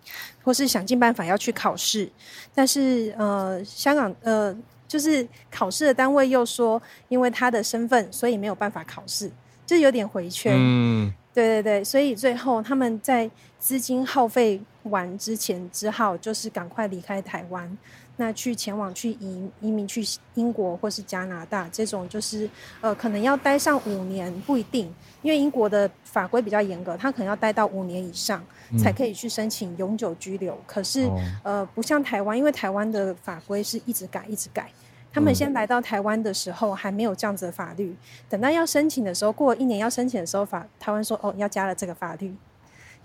[0.43, 2.12] 或是想尽办法要去考试，
[2.56, 4.56] 但是呃，香港呃，
[4.88, 9.32] 就是考试的单位又说，因为他的身份，所以没有办法考试，
[9.68, 10.54] 就有点回圈。
[10.58, 17.77] 嗯，对对对，所以最后他们在资金耗费完之前，只好就是赶快离开台湾，
[18.17, 22.49] 那去前往去移移民去英国或是加拿大，这种就是
[22.82, 28.43] 呃可能要待上五年不一定，因为英国的法规比较严格，他可能要待到五年以上
[28.77, 30.57] 才可以去申请永久居留。
[30.67, 34.69] 可是哦呃不像台湾，因为台湾的法规是一直改一直改。
[35.14, 37.95] 他们嗯先来到台湾的时候还没有这样子的法律，
[38.30, 42.34] 等到要申请的时候，过了一年要申请的时候，法台湾说哦要加了这个法律，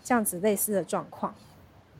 [0.04, 1.34] 这样子类似的状况。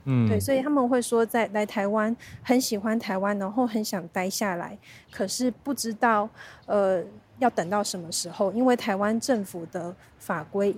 [0.05, 4.77] 嗯，对，所以他们会说在来台湾很喜欢台湾，然后很想待下来，
[5.11, 6.29] 可是不知道
[6.65, 7.03] 呃
[7.39, 10.73] 要等到什么时候，因为台湾政府的法规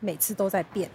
[0.00, 0.88] 每次都在变。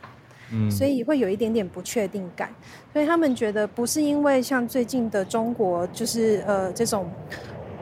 [0.52, 2.50] 嗯，所以会有一点点不确定感，
[2.92, 7.08] 所以他们觉得不是因为像最近的中国就是呃这种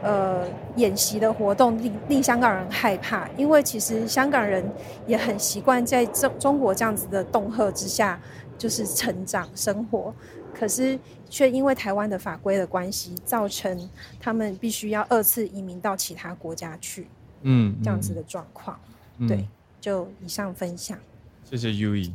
[0.07, 0.47] 呃
[0.77, 4.63] 演习的活动令令香港人害怕，因为其实香港人
[5.05, 8.19] 也很习惯在中中国这样子的恫吓之下
[8.57, 10.13] 就是成长生活，
[10.53, 10.97] 可是
[11.29, 13.89] 却因为台湾的法规的关系，造成
[14.19, 17.07] 他们必须要二次移民到其他国家去
[17.41, 18.79] 嗯这样子的状况。
[19.17, 19.47] 嗯对，
[19.81, 20.97] 就以上分享。
[21.43, 22.13] 谢谢 U E。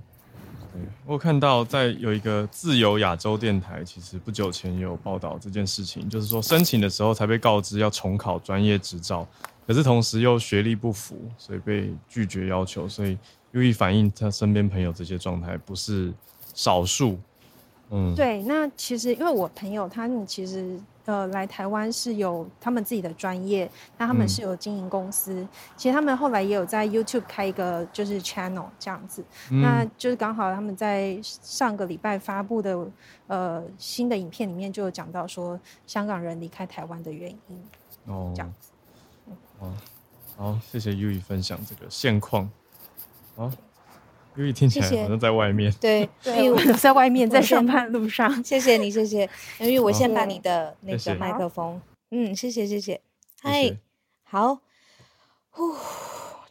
[1.06, 9.26] 我看到在有一个自由亚洲电台，其实不久前也有报道这件事情，就是说申请的时候才被告知要重考专业执照，
[9.66, 13.18] 可是同时又学历不符，所以被拒绝要求，所以
[13.52, 16.12] U E 反映他身边朋友这些状态不是
[16.54, 17.18] 少数。
[17.90, 25.46] 嗯，对，那其实因为我朋友他们其实呃来台湾是有他们自己的专业，那他们嗯是有经营公司，
[25.76, 32.90] 其实他们后来也有在 YouTube 开一个就是 channel 这样子，那嗯就是刚好他们在上个礼拜发布的
[33.26, 37.62] 呃新的影片里面就有讲到说香港人离开台湾的原因，
[38.06, 38.70] 哦这样子。
[39.58, 39.72] 哦，
[40.36, 42.50] 好，谢谢 U E 分享这个现况。
[43.36, 43.50] 好
[44.36, 45.72] ，U E 听起来好像在外面。
[45.80, 49.28] 对，对，我在外面在上班路上， 谢谢你，谢谢。
[49.60, 51.80] 因为我先把你的那个麦克风，
[52.10, 52.92] 嗯，谢谢，谢谢。
[52.92, 53.00] 谢
[53.42, 53.78] 嗨谢，
[54.22, 54.58] 好，
[55.50, 55.74] 呼，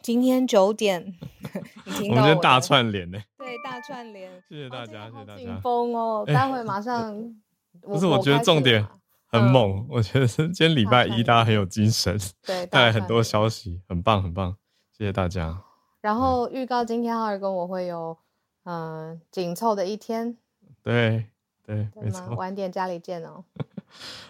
[0.00, 1.14] 今天九点，
[1.86, 5.60] 你听我们今天大到我的串联呢，对大串联，谢谢大家，谢谢大紧家。
[5.62, 7.34] 绷哦，哎待会马上。
[7.80, 8.86] 不是，我觉得重点
[9.28, 9.50] 很嗯。
[9.50, 12.16] 猛，我觉得是今天礼拜一大家很有精神，
[12.46, 14.54] 对，带来很多消息，很棒很棒，
[14.96, 15.62] 谢谢大家。
[16.02, 18.18] 然后预告今天浩儿跟我会有
[18.64, 20.36] 嗯紧凑的一天，
[20.82, 21.26] 对
[21.64, 21.88] 对？
[21.94, 22.22] 没错。
[22.36, 23.42] 晚点家里见哦。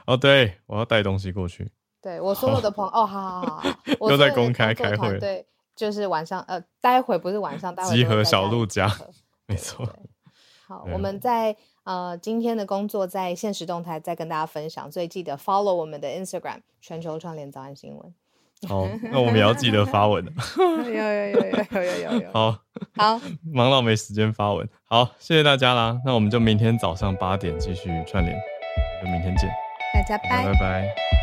[0.07, 1.73] 哦，对，我要带东西过去。
[2.01, 8.87] 对我所有的朋友 哦，好好好好，我又所有的在公开开会对就是晚上呃，待会不是晚上，待会集合小鹿家
[9.47, 9.89] 没错，
[10.67, 18.15] 好，我们在呃今天的工作在现实动态再跟大家分享，所以记得 follow 我们的 Instagram 全球串联早安新闻。
[18.69, 20.25] 好那我们也要记得发文
[20.59, 22.33] 有有有有有有有有。
[22.33, 22.59] 好。
[22.97, 23.21] 好。
[23.53, 24.69] 忙到没时间发文。
[24.87, 25.99] 好谢谢大家啦。
[26.05, 28.37] 那我们就明天早上八点继续串联
[29.03, 29.51] 就明天见。
[29.95, 31.22] 大家拜拜。